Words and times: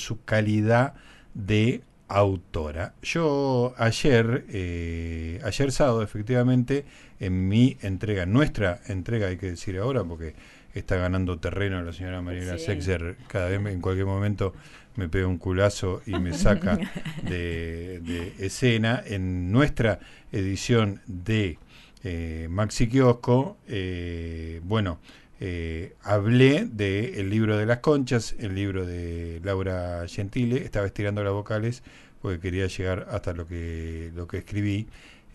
su 0.00 0.24
calidad 0.24 0.94
de 1.34 1.82
autora. 2.08 2.94
Yo 3.02 3.72
ayer, 3.78 4.44
eh, 4.48 5.40
ayer 5.44 5.70
sábado, 5.70 6.02
efectivamente, 6.02 6.84
en 7.20 7.48
mi 7.48 7.76
entrega, 7.82 8.26
nuestra 8.26 8.80
entrega, 8.88 9.28
hay 9.28 9.36
que 9.36 9.50
decir 9.50 9.78
ahora, 9.78 10.02
porque 10.02 10.34
está 10.74 10.96
ganando 10.96 11.38
terreno 11.38 11.82
la 11.82 11.92
señora 11.92 12.20
Mariela 12.20 12.58
Sexer, 12.58 13.16
cada 13.28 13.48
vez 13.48 13.64
en 13.64 13.80
cualquier 13.80 14.06
momento 14.06 14.52
me 14.96 15.08
pega 15.08 15.26
un 15.26 15.38
culazo 15.38 16.02
y 16.06 16.18
me 16.18 16.32
saca 16.32 16.78
de, 17.22 18.34
escena. 18.38 19.02
En 19.06 19.52
nuestra 19.52 20.00
edición 20.32 21.00
de 21.06 21.58
eh, 22.02 22.48
Maxi 22.50 22.88
Kiosco, 22.88 23.58
eh, 23.68 24.60
bueno, 24.64 24.98
eh, 25.40 25.94
hablé 26.02 26.66
del 26.66 27.14
el 27.14 27.30
libro 27.30 27.56
de 27.56 27.64
las 27.64 27.78
conchas, 27.78 28.36
el 28.38 28.54
libro 28.54 28.84
de 28.84 29.40
Laura 29.42 30.06
Gentile, 30.06 30.62
estaba 30.62 30.86
estirando 30.86 31.24
las 31.24 31.32
vocales 31.32 31.82
porque 32.20 32.40
quería 32.40 32.66
llegar 32.66 33.08
hasta 33.10 33.32
lo 33.32 33.46
que, 33.46 34.12
lo 34.14 34.26
que 34.28 34.38
escribí. 34.38 34.86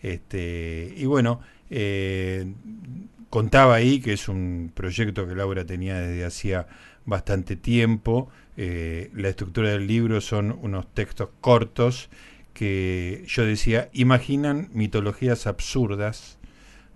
Este, 0.02 0.94
y 0.96 1.04
bueno, 1.06 1.40
eh, 1.70 2.52
contaba 3.30 3.74
ahí 3.74 4.00
que 4.00 4.12
es 4.12 4.28
un 4.28 4.70
proyecto 4.72 5.26
que 5.26 5.34
Laura 5.34 5.64
tenía 5.64 5.98
desde 5.98 6.24
hacía 6.24 6.68
bastante 7.04 7.56
tiempo. 7.56 8.28
Eh, 8.56 9.10
la 9.14 9.28
estructura 9.28 9.70
del 9.70 9.86
libro 9.88 10.20
son 10.20 10.56
unos 10.62 10.86
textos 10.94 11.30
cortos 11.40 12.08
que 12.54 13.24
yo 13.26 13.44
decía, 13.44 13.90
imaginan 13.92 14.70
mitologías 14.72 15.46
absurdas 15.46 16.35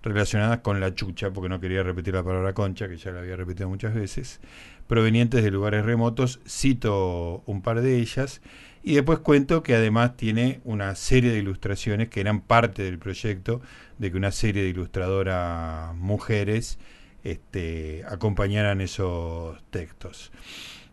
relacionadas 0.03 0.59
con 0.59 0.79
la 0.79 0.93
chucha, 0.93 1.31
porque 1.31 1.49
no 1.49 1.59
quería 1.59 1.83
repetir 1.83 2.13
la 2.13 2.23
palabra 2.23 2.53
concha, 2.53 2.87
que 2.87 2.97
ya 2.97 3.11
la 3.11 3.19
había 3.19 3.35
repetido 3.35 3.69
muchas 3.69 3.93
veces, 3.93 4.41
provenientes 4.87 5.43
de 5.43 5.51
lugares 5.51 5.85
remotos, 5.85 6.39
cito 6.47 7.43
un 7.45 7.61
par 7.61 7.81
de 7.81 7.97
ellas, 7.97 8.41
y 8.83 8.95
después 8.95 9.19
cuento 9.19 9.61
que 9.61 9.75
además 9.75 10.17
tiene 10.17 10.59
una 10.63 10.95
serie 10.95 11.31
de 11.31 11.39
ilustraciones 11.39 12.09
que 12.09 12.19
eran 12.19 12.41
parte 12.41 12.81
del 12.81 12.97
proyecto 12.97 13.61
de 13.99 14.11
que 14.11 14.17
una 14.17 14.31
serie 14.31 14.63
de 14.63 14.69
ilustradoras 14.69 15.95
mujeres 15.95 16.79
este, 17.23 18.03
acompañaran 18.09 18.81
esos 18.81 19.61
textos. 19.69 20.31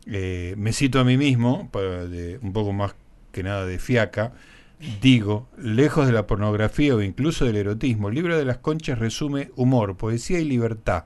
Eh, 0.06 0.54
me 0.58 0.72
cito 0.72 1.00
a 1.00 1.04
mí 1.04 1.16
mismo, 1.16 1.70
de, 1.72 2.38
un 2.42 2.52
poco 2.52 2.72
más 2.72 2.94
que 3.32 3.42
nada 3.42 3.64
de 3.64 3.78
fiaca, 3.78 4.32
Digo, 5.00 5.48
lejos 5.58 6.06
de 6.06 6.12
la 6.12 6.26
pornografía 6.28 6.94
o 6.94 7.02
incluso 7.02 7.44
del 7.44 7.56
erotismo, 7.56 8.08
el 8.08 8.14
libro 8.14 8.38
de 8.38 8.44
las 8.44 8.58
conchas 8.58 8.98
resume 8.98 9.50
humor, 9.56 9.96
poesía 9.96 10.38
y 10.38 10.44
libertad, 10.44 11.04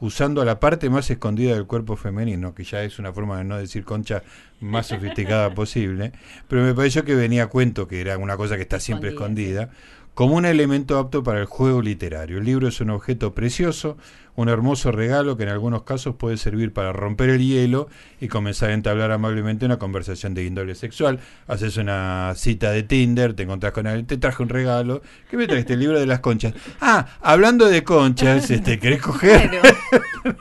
usando 0.00 0.44
la 0.44 0.60
parte 0.60 0.90
más 0.90 1.10
escondida 1.10 1.54
del 1.54 1.66
cuerpo 1.66 1.96
femenino, 1.96 2.54
que 2.54 2.64
ya 2.64 2.82
es 2.82 2.98
una 2.98 3.14
forma 3.14 3.38
de 3.38 3.44
no 3.44 3.56
decir 3.56 3.84
concha 3.84 4.22
más 4.60 4.88
sofisticada 4.88 5.54
posible, 5.54 6.12
pero 6.48 6.62
me 6.62 6.74
pareció 6.74 7.04
que 7.04 7.14
venía 7.14 7.44
a 7.44 7.46
cuento 7.46 7.88
que 7.88 8.02
era 8.02 8.18
una 8.18 8.36
cosa 8.36 8.56
que 8.56 8.62
está 8.62 8.78
siempre 8.78 9.10
escondida 9.10 9.70
como 10.14 10.36
un 10.36 10.46
elemento 10.46 10.98
apto 10.98 11.22
para 11.22 11.40
el 11.40 11.46
juego 11.46 11.82
literario. 11.82 12.38
El 12.38 12.44
libro 12.44 12.68
es 12.68 12.80
un 12.80 12.90
objeto 12.90 13.34
precioso, 13.34 13.96
un 14.36 14.48
hermoso 14.48 14.92
regalo 14.92 15.36
que 15.36 15.42
en 15.42 15.48
algunos 15.48 15.82
casos 15.82 16.14
puede 16.16 16.36
servir 16.36 16.72
para 16.72 16.92
romper 16.92 17.30
el 17.30 17.44
hielo 17.44 17.88
y 18.20 18.28
comenzar 18.28 18.70
a 18.70 18.74
entablar 18.74 19.10
amablemente 19.10 19.64
una 19.66 19.78
conversación 19.78 20.34
de 20.34 20.44
índole 20.44 20.74
sexual. 20.76 21.20
Haces 21.48 21.76
una 21.76 22.32
cita 22.36 22.70
de 22.70 22.84
Tinder, 22.84 23.34
te 23.34 23.42
encontrás 23.42 23.72
con 23.72 23.86
él, 23.86 24.06
te 24.06 24.16
traje 24.16 24.42
un 24.42 24.48
regalo. 24.48 25.02
¿Qué 25.30 25.36
me 25.36 25.46
trajiste? 25.46 25.74
El 25.74 25.80
libro 25.80 25.98
de 25.98 26.06
las 26.06 26.20
conchas. 26.20 26.54
Ah, 26.80 27.06
hablando 27.20 27.68
de 27.68 27.82
conchas, 27.82 28.50
este, 28.50 28.78
¿querés 28.78 29.02
coger? 29.02 29.50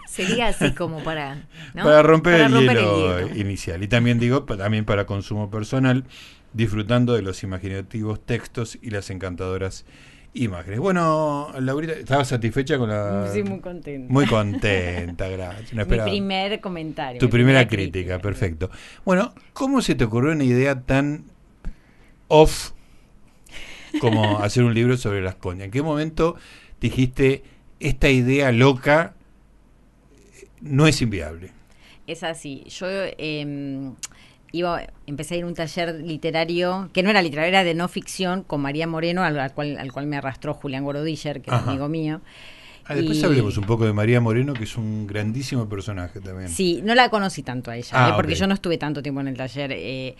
Sería 0.08 0.50
así 0.50 0.72
como 0.74 1.04
para... 1.04 1.48
Para 1.74 2.04
romper, 2.04 2.42
el, 2.42 2.54
hielo 2.54 3.36
inicial. 3.36 3.84
Y 3.84 3.88
también 3.88 4.20
digo, 4.20 4.44
también 4.44 4.86
para 4.86 5.06
consumo 5.06 5.50
personal 5.50 6.04
disfrutando 6.54 7.14
de 7.14 7.22
los 7.22 7.44
imaginativos 7.44 8.24
textos 8.26 8.78
y 8.82 8.90
las 8.92 9.10
encantadoras 9.10 9.86
imágenes. 10.34 10.80
Bueno, 10.80 11.52
Laurita, 11.60 11.94
¿estabas 11.94 12.28
satisfecha 12.28 12.78
con 12.78 12.90
la...? 12.90 13.30
Sí, 13.32 13.44
muy 13.44 13.60
contenta. 13.60 14.12
Muy 14.12 14.26
contenta, 14.26 15.28
gracias. 15.28 15.74
mi 15.88 16.00
primer 16.00 16.60
comentario. 16.60 17.20
Tu 17.20 17.30
primera, 17.30 17.68
crítica, 17.68 18.20
perfecto. 18.20 18.70
Bueno, 19.06 19.34
¿cómo 19.54 19.82
se 19.82 19.96
te 19.96 20.04
ocurrió 20.06 20.32
una 20.32 20.44
idea 20.44 20.82
tan 20.82 21.26
off 22.28 22.72
como 24.00 24.40
hacer 24.44 24.64
un 24.64 24.74
libro 24.74 24.98
sobre 24.98 25.22
las 25.22 25.36
coñas? 25.36 25.66
¿En 25.66 25.72
qué 25.72 25.82
momento 25.82 26.36
dijiste, 26.82 27.44
esta 27.80 28.10
idea 28.10 28.52
loca 28.52 29.16
no 30.62 30.88
es 30.88 31.02
inviable? 31.02 31.52
Es 32.08 32.24
así. 32.24 32.64
Yo... 32.68 32.88
Eh, 32.90 33.92
iba, 34.54 34.84
empecé 35.08 35.36
a 35.36 35.38
ir 35.40 35.44
a 35.44 35.48
un 35.48 35.56
taller 35.56 35.96
literario, 35.96 36.90
que 36.94 37.04
no 37.04 37.10
era 37.10 37.22
literario, 37.22 37.50
era 37.50 37.64
de 37.66 37.74
no 37.74 37.90
ficción, 37.90 38.44
con 38.44 38.62
María 38.62 38.88
Moreno, 38.88 39.24
al, 39.24 39.54
cual, 39.54 39.78
al 39.78 39.92
cual 39.92 40.08
me 40.08 40.16
arrastró 40.16 40.54
Julián 40.54 40.86
Gorodiller, 40.86 41.42
que 41.42 41.52
es 41.52 41.58
amigo 41.58 41.90
mío. 41.90 42.22
Ah, 42.86 42.96
después 42.96 43.24
hablemos 43.24 43.58
un 43.58 43.64
poco 43.64 43.86
de 43.86 43.94
María 43.94 44.20
Moreno, 44.20 44.54
que 44.54 44.66
es 44.66 44.78
un 44.78 45.08
grandísimo 45.08 45.68
personaje 45.68 46.20
también. 46.20 46.50
Sí, 46.50 46.82
no 46.84 46.94
la 46.96 47.10
conocí 47.10 47.42
tanto 47.42 47.72
a 47.72 47.78
ella, 47.78 47.90
ah, 47.94 48.10
eh, 48.10 48.14
porque 48.16 48.36
yo 48.36 48.46
no 48.46 48.54
estuve 48.54 48.78
tanto 48.78 49.02
tiempo 49.02 49.22
en 49.22 49.30
el 49.30 49.38
taller. 49.38 49.72
Eh, 49.74 50.16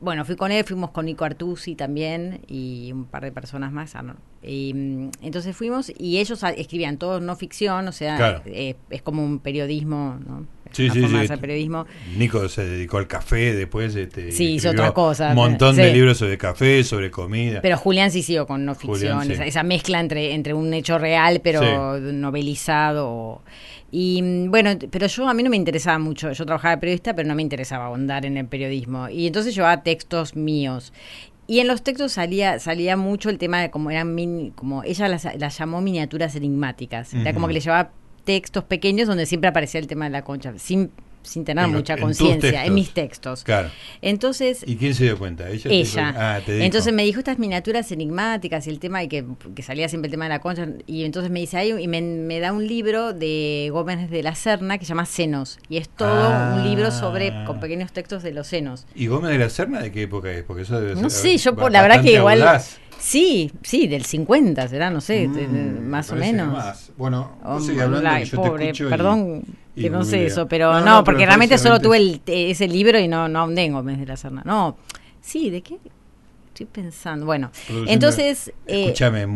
bueno, 0.00 0.24
fui 0.24 0.36
con 0.36 0.52
él, 0.52 0.64
fuimos 0.64 0.90
con 0.90 1.06
Nico 1.06 1.24
Artusi 1.24 1.74
también 1.74 2.40
y 2.46 2.90
un 2.92 3.04
par 3.04 3.22
de 3.22 3.32
personas 3.32 3.72
más. 3.72 3.94
Ah, 3.94 4.16
y, 4.42 4.74
mm, 4.74 5.10
entonces 5.22 5.56
fuimos 5.56 5.92
y 5.96 6.18
ellos 6.18 6.42
escribían 6.56 6.98
todo 6.98 7.20
no 7.20 7.36
ficción, 7.36 7.88
o 7.88 7.92
sea, 7.92 8.42
eh, 8.46 8.76
es 8.90 9.02
como 9.02 9.24
un 9.24 9.38
periodismo, 9.38 10.18
¿no? 10.26 10.46
Sí, 10.72 10.90
sí, 10.90 11.02
sí. 11.06 11.36
periodismo. 11.40 11.86
Nico 12.16 12.48
se 12.48 12.64
dedicó 12.64 12.98
al 12.98 13.06
café 13.06 13.54
después. 13.54 13.94
Este, 13.94 14.32
sí, 14.32 14.52
hizo 14.52 14.70
otra 14.70 14.92
cosa. 14.92 15.30
Un 15.30 15.36
montón 15.36 15.76
de 15.76 15.92
libros 15.92 16.18
sobre 16.18 16.38
café, 16.38 16.84
sobre 16.84 17.10
comida. 17.10 17.60
Pero 17.60 17.76
Julián 17.76 18.10
sí 18.10 18.22
siguió 18.22 18.46
con 18.46 18.64
no 18.64 18.74
ficción, 18.74 19.30
esa, 19.30 19.62
mezcla 19.62 20.00
entre, 20.00 20.34
entre 20.34 20.54
un 20.54 20.72
hecho 20.74 20.98
real 20.98 21.40
pero 21.42 21.98
novelizado. 21.98 23.42
Y 23.90 24.20
mm, 24.22 24.50
bueno, 24.50 24.70
pero 24.90 25.06
yo 25.06 25.28
a 25.28 25.34
mí 25.34 25.42
no 25.42 25.50
me 25.50 25.56
interesaba 25.56 25.98
mucho. 25.98 26.32
Yo 26.32 26.44
trabajaba 26.44 26.76
de 26.76 26.80
periodista, 26.80 27.14
pero 27.14 27.28
no 27.28 27.34
me 27.34 27.42
interesaba 27.42 27.86
ahondar 27.86 28.26
en 28.26 28.36
el 28.36 28.46
periodismo. 28.46 29.08
Y 29.08 29.26
entonces 29.26 29.54
llevaba 29.54 29.82
textos 29.82 30.36
míos. 30.36 30.92
Y 31.46 31.60
en 31.60 31.66
los 31.66 31.82
textos 31.82 32.12
salía 32.12 32.58
salía 32.58 32.98
mucho 32.98 33.30
el 33.30 33.38
tema 33.38 33.62
de 33.62 33.70
cómo 33.70 33.90
eran 33.90 34.50
como 34.50 34.82
ella 34.84 35.08
las, 35.08 35.58
llamó 35.58 35.80
miniaturas 35.80 36.36
enigmáticas. 36.36 37.14
Era 37.14 37.32
como 37.32 37.46
que 37.46 37.54
le 37.54 37.60
llevaba 37.60 37.90
textos 38.28 38.62
pequeños 38.62 39.08
donde 39.08 39.24
siempre 39.24 39.48
aparecía 39.48 39.80
el 39.80 39.86
tema 39.86 40.04
de 40.04 40.10
la 40.10 40.20
concha, 40.20 40.52
sin, 40.58 40.90
sin 41.22 41.46
tener 41.46 41.66
mucha 41.66 41.96
conciencia, 41.96 42.66
en 42.66 42.74
mis 42.74 42.92
textos. 42.92 43.42
Claro. 43.42 43.70
Entonces. 44.02 44.64
¿Y 44.66 44.76
quién 44.76 44.94
se 44.94 45.04
dio 45.04 45.18
cuenta? 45.18 45.48
Ella. 45.48 45.70
ella. 45.70 46.14
Ah, 46.14 46.40
entonces 46.46 46.92
me 46.92 47.04
dijo 47.04 47.20
estas 47.20 47.38
miniaturas 47.38 47.90
enigmáticas 47.90 48.66
y 48.66 48.70
el 48.70 48.80
tema 48.80 49.00
de 49.00 49.08
que, 49.08 49.62
salía 49.62 49.88
siempre 49.88 50.08
el 50.08 50.10
tema 50.10 50.26
de 50.26 50.28
la 50.28 50.40
concha. 50.40 50.68
Y 50.86 51.04
entonces 51.04 51.30
me 51.30 51.40
dice, 51.40 51.56
ahí 51.56 51.70
y 51.70 51.88
me, 51.88 52.38
da 52.38 52.52
un 52.52 52.66
libro 52.66 53.14
de 53.14 53.70
Gómez 53.72 54.10
de 54.10 54.22
la 54.22 54.34
Serna 54.34 54.76
que 54.76 54.84
se 54.84 54.90
llama 54.90 55.06
Senos. 55.06 55.58
Y 55.70 55.78
es 55.78 55.88
todo 55.88 56.54
un 56.54 56.64
libro 56.64 56.90
sobre, 56.90 57.30
con 57.46 57.56
ah. 57.56 57.60
pequeños 57.60 57.92
textos 57.92 58.22
de 58.22 58.32
los 58.32 58.46
senos. 58.46 58.86
¿Y 58.94 59.06
Gómez 59.06 59.30
de 59.30 59.38
la 59.38 59.48
Serna 59.48 59.80
de 59.80 59.90
qué 59.90 60.02
época 60.02 60.30
es? 60.30 60.44
Porque 60.44 60.64
eso 60.64 60.78
debe 60.78 61.00
No 61.00 61.08
sé, 61.08 61.38
yo 61.38 61.52
la 61.70 61.80
verdad 61.80 62.02
que 62.02 62.12
igual. 62.12 62.44
Sí, 62.98 63.50
sí, 63.62 63.86
del 63.86 64.04
50 64.04 64.68
será, 64.68 64.90
no 64.90 65.00
sé, 65.00 65.28
mm, 65.28 65.88
más 65.88 66.10
o 66.10 66.16
menos. 66.16 66.90
Bueno, 66.96 67.38
oh, 67.44 67.58
hablando, 67.80 68.24
yo 68.24 68.42
pobre, 68.42 68.72
perdón 68.74 69.42
que 69.74 69.90
no 69.90 70.04
sé 70.04 70.26
eso, 70.26 70.48
pero 70.48 70.80
no, 70.80 71.04
porque 71.04 71.24
realmente 71.24 71.58
solo 71.58 71.80
tuve 71.80 71.98
el, 71.98 72.20
ese 72.26 72.68
libro 72.68 72.98
y 72.98 73.08
no, 73.08 73.28
no 73.28 73.40
ahondé 73.40 73.64
en 73.64 73.98
de 73.98 74.06
la 74.06 74.16
Serna. 74.16 74.42
No, 74.44 74.76
sí, 75.20 75.50
¿de 75.50 75.62
qué? 75.62 75.78
Estoy 76.64 76.82
pensando. 76.82 77.26
Bueno, 77.26 77.50
entonces. 77.86 78.52
Eh, 78.66 78.84
escúchame, 78.84 79.26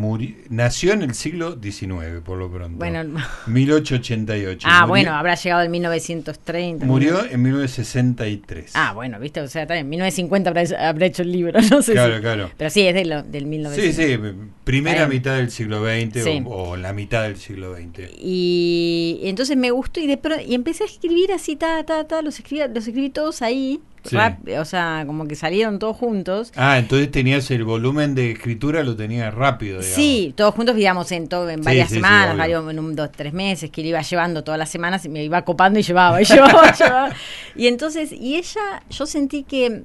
nació 0.48 0.92
en 0.92 1.02
el 1.02 1.14
siglo 1.14 1.58
XIX, 1.60 2.20
por 2.24 2.38
lo 2.38 2.50
pronto. 2.50 2.78
Bueno, 2.78 3.20
1888. 3.46 4.68
Ah, 4.72 4.86
bueno, 4.86 5.12
habrá 5.12 5.34
llegado 5.34 5.62
en 5.62 5.70
1930. 5.70 6.86
Murió 6.86 7.24
en 7.24 7.42
1963. 7.42 8.72
Ah, 8.74 8.92
bueno, 8.94 9.20
viste, 9.20 9.40
o 9.40 9.48
sea, 9.48 9.62
en 9.64 9.88
1950 9.88 10.50
habrá, 10.88 11.06
hecho 11.06 11.22
el 11.22 11.32
libro, 11.32 11.60
no 11.70 11.82
sé. 11.82 11.92
Claro, 11.92 12.20
claro. 12.20 12.50
Pero 12.56 12.70
sí, 12.70 12.86
es 12.86 12.94
de 12.94 13.04
lo, 13.04 13.22
del 13.22 13.46
1900. 13.46 13.94
Sí, 13.94 14.02
sí, 14.02 14.18
primera 14.64 15.06
mitad 15.06 15.36
del 15.36 15.50
siglo 15.50 15.84
XX 15.84 16.42
o, 16.46 16.76
la 16.76 16.92
mitad 16.92 17.24
del 17.24 17.36
siglo 17.36 17.76
XX. 17.76 18.10
Y 18.18 19.20
entonces 19.24 19.56
me 19.56 19.70
gustó 19.70 20.00
y, 20.00 20.06
de, 20.06 20.18
y 20.46 20.54
empecé 20.54 20.84
a 20.84 20.86
escribir 20.86 21.32
así, 21.32 21.56
ta, 21.56 21.84
ta, 21.84 22.04
ta, 22.04 22.22
los 22.22 22.38
escribí, 22.38 22.62
los 22.72 22.86
escribí 22.86 23.10
todos 23.10 23.42
ahí 23.42 23.80
o 24.04 24.64
sea, 24.64 25.04
como 25.06 25.26
que 25.26 25.34
salieron 25.34 25.78
todos 25.78 25.96
juntos. 25.96 26.52
Ah, 26.56 26.78
entonces 26.78 27.10
tenías 27.10 27.50
el 27.50 27.64
volumen 27.64 28.14
de 28.14 28.32
escritura, 28.32 28.82
lo 28.82 28.96
tenías 28.96 29.32
rápido. 29.32 29.78
Digamos. 29.78 29.94
Sí, 29.94 30.32
todos 30.36 30.54
juntos, 30.54 30.76
digamos, 30.76 31.10
en, 31.12 31.28
todo, 31.28 31.48
en 31.50 31.62
varias 31.62 31.90
semanas, 31.90 32.36
varios, 32.36 32.68
en 32.70 32.78
un, 32.78 32.96
dos, 32.96 33.10
tres 33.12 33.32
meses, 33.32 33.70
que 33.70 33.82
lo 33.82 33.88
iba 33.88 34.02
llevando 34.02 34.44
todas 34.44 34.58
las 34.58 34.70
semanas 34.70 35.04
y 35.04 35.08
me 35.08 35.24
iba 35.24 35.42
copando 35.42 35.78
y 35.78 35.82
llevaba, 35.82 36.20
y 36.20 36.24
llevaba, 36.26 36.72
llevaba. 36.72 37.14
Y 37.56 37.66
entonces, 37.66 38.12
y 38.12 38.36
ella, 38.36 38.82
yo 38.90 39.06
sentí 39.06 39.44
que 39.44 39.82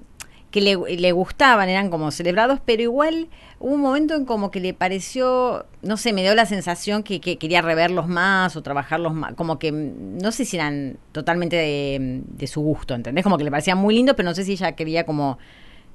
que 0.51 0.61
le, 0.61 0.77
le, 0.97 1.11
gustaban, 1.11 1.67
eran 1.69 1.89
como 1.89 2.09
celebrados, 2.11 2.59
pero 2.65 2.81
igual 2.81 3.27
hubo 3.59 3.73
un 3.73 3.81
momento 3.81 4.15
en 4.15 4.25
como 4.25 4.49
que 4.49 4.59
le 4.59 4.73
pareció, 4.73 5.65
no 5.81 5.97
sé, 5.97 6.13
me 6.13 6.21
dio 6.21 6.33
la 6.35 6.45
sensación 6.45 7.03
que, 7.03 7.19
que 7.19 7.37
quería 7.37 7.61
reverlos 7.61 8.07
más 8.07 8.55
o 8.55 8.61
trabajarlos 8.63 9.13
más, 9.13 9.33
como 9.33 9.59
que 9.59 9.71
no 9.71 10.31
sé 10.31 10.45
si 10.45 10.55
eran 10.55 10.97
totalmente 11.11 11.57
de, 11.57 12.21
de 12.25 12.47
su 12.47 12.61
gusto, 12.61 12.95
¿entendés? 12.95 13.23
Como 13.23 13.37
que 13.37 13.43
le 13.43 13.51
parecía 13.51 13.75
muy 13.75 13.95
lindo, 13.95 14.15
pero 14.15 14.29
no 14.29 14.35
sé 14.35 14.45
si 14.45 14.53
ella 14.53 14.71
quería 14.73 15.05
como 15.05 15.37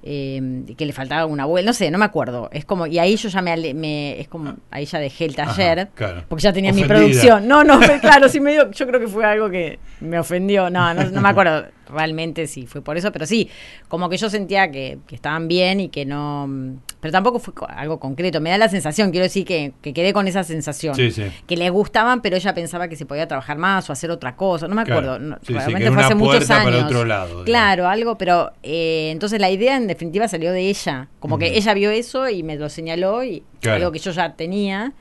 eh, 0.02 0.64
que 0.76 0.84
le 0.84 0.92
faltaba 0.92 1.26
una 1.26 1.44
vuelta, 1.44 1.70
no 1.70 1.74
sé, 1.74 1.90
no 1.90 1.98
me 1.98 2.04
acuerdo. 2.04 2.48
Es 2.52 2.64
como, 2.64 2.86
y 2.86 2.98
ahí 2.98 3.16
yo 3.16 3.28
ya 3.28 3.42
me, 3.42 3.74
me 3.74 4.20
es 4.20 4.28
como, 4.28 4.56
ahí 4.70 4.84
ya 4.84 4.98
dejé 4.98 5.24
el 5.24 5.36
taller, 5.36 5.88
porque 6.28 6.42
ya 6.42 6.52
tenía 6.52 6.72
mi 6.72 6.84
producción. 6.84 7.46
No, 7.46 7.62
no, 7.62 7.78
claro, 8.00 8.28
sí 8.28 8.40
me 8.40 8.52
dio, 8.52 8.70
yo 8.70 8.86
creo 8.86 9.00
que 9.00 9.08
fue 9.08 9.24
algo 9.24 9.50
que 9.50 9.78
me 10.00 10.18
ofendió, 10.18 10.70
no, 10.70 10.92
no, 10.94 11.04
no 11.04 11.20
me 11.20 11.28
acuerdo 11.28 11.64
realmente 11.92 12.46
si 12.46 12.66
fue 12.66 12.80
por 12.80 12.96
eso, 12.96 13.12
pero 13.12 13.26
sí, 13.26 13.48
como 13.88 14.08
que 14.08 14.16
yo 14.16 14.30
sentía 14.30 14.70
que, 14.70 14.98
estaban 15.10 15.46
bien 15.46 15.80
y 15.80 15.88
que 15.88 16.04
no, 16.04 16.48
pero 17.00 17.12
tampoco 17.12 17.38
fue 17.38 17.52
algo 17.68 18.00
concreto, 18.00 18.40
me 18.40 18.50
da 18.50 18.58
la 18.58 18.68
sensación, 18.68 19.10
quiero 19.10 19.24
decir 19.24 19.44
que, 19.44 19.72
quedé 19.82 20.12
con 20.12 20.26
esa 20.26 20.42
sensación, 20.42 20.96
que 20.96 21.56
le 21.56 21.70
gustaban, 21.70 22.22
pero 22.22 22.36
ella 22.36 22.54
pensaba 22.54 22.88
que 22.88 22.96
se 22.96 23.06
podía 23.06 23.28
trabajar 23.28 23.58
más 23.58 23.88
o 23.90 23.92
hacer 23.92 24.10
otra 24.10 24.36
cosa, 24.36 24.66
no 24.68 24.74
me 24.74 24.82
acuerdo, 24.82 25.18
realmente 25.46 25.90
fue 25.90 26.02
hace 26.02 26.14
muchos 26.14 26.50
años. 26.50 26.90
claro, 27.44 27.88
algo, 27.88 28.16
pero 28.16 28.52
eh, 28.62 29.10
entonces 29.12 29.40
la 29.40 29.50
idea 29.50 29.76
en 29.76 29.86
definitiva 29.92 30.28
salió 30.28 30.52
de 30.52 30.68
ella, 30.68 31.08
como 31.20 31.38
que 31.38 31.56
ella 31.56 31.74
vio 31.74 31.90
eso 31.90 32.28
y 32.28 32.42
me 32.42 32.56
lo 32.56 32.68
señaló 32.68 33.24
y 33.24 33.42
algo 33.64 33.92
que 33.92 33.98
yo 33.98 34.10
ya 34.10 34.34
tenía, 34.34 34.92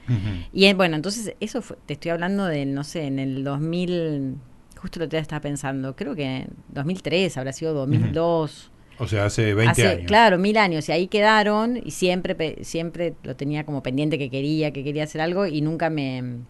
y 0.53 0.71
bueno, 0.73 0.95
entonces 0.95 1.35
eso 1.39 1.63
te 1.85 1.93
estoy 1.93 2.11
hablando 2.11 2.45
de, 2.45 2.65
no 2.65 2.83
sé, 2.83 3.05
en 3.05 3.19
el 3.19 3.43
2000 3.43 4.37
justo 4.81 4.99
lo 4.99 5.07
que 5.07 5.17
estaba 5.17 5.41
pensando, 5.41 5.95
creo 5.95 6.15
que 6.15 6.47
2003, 6.69 7.37
habrá 7.37 7.53
sido 7.53 7.73
2002. 7.73 8.71
O 8.97 9.07
sea, 9.07 9.25
hace 9.25 9.53
20 9.53 9.87
años. 9.87 10.07
Claro, 10.07 10.37
mil 10.39 10.57
años. 10.57 10.89
Y 10.89 10.91
ahí 10.91 11.07
quedaron 11.07 11.79
y 11.83 11.91
siempre, 11.91 12.57
siempre 12.63 13.13
lo 13.23 13.35
tenía 13.35 13.63
como 13.63 13.83
pendiente 13.83 14.17
que 14.17 14.29
quería, 14.29 14.71
que 14.71 14.83
quería 14.83 15.03
hacer 15.03 15.21
algo 15.21 15.45
y 15.45 15.61
nunca 15.61 15.89
me, 15.89 16.41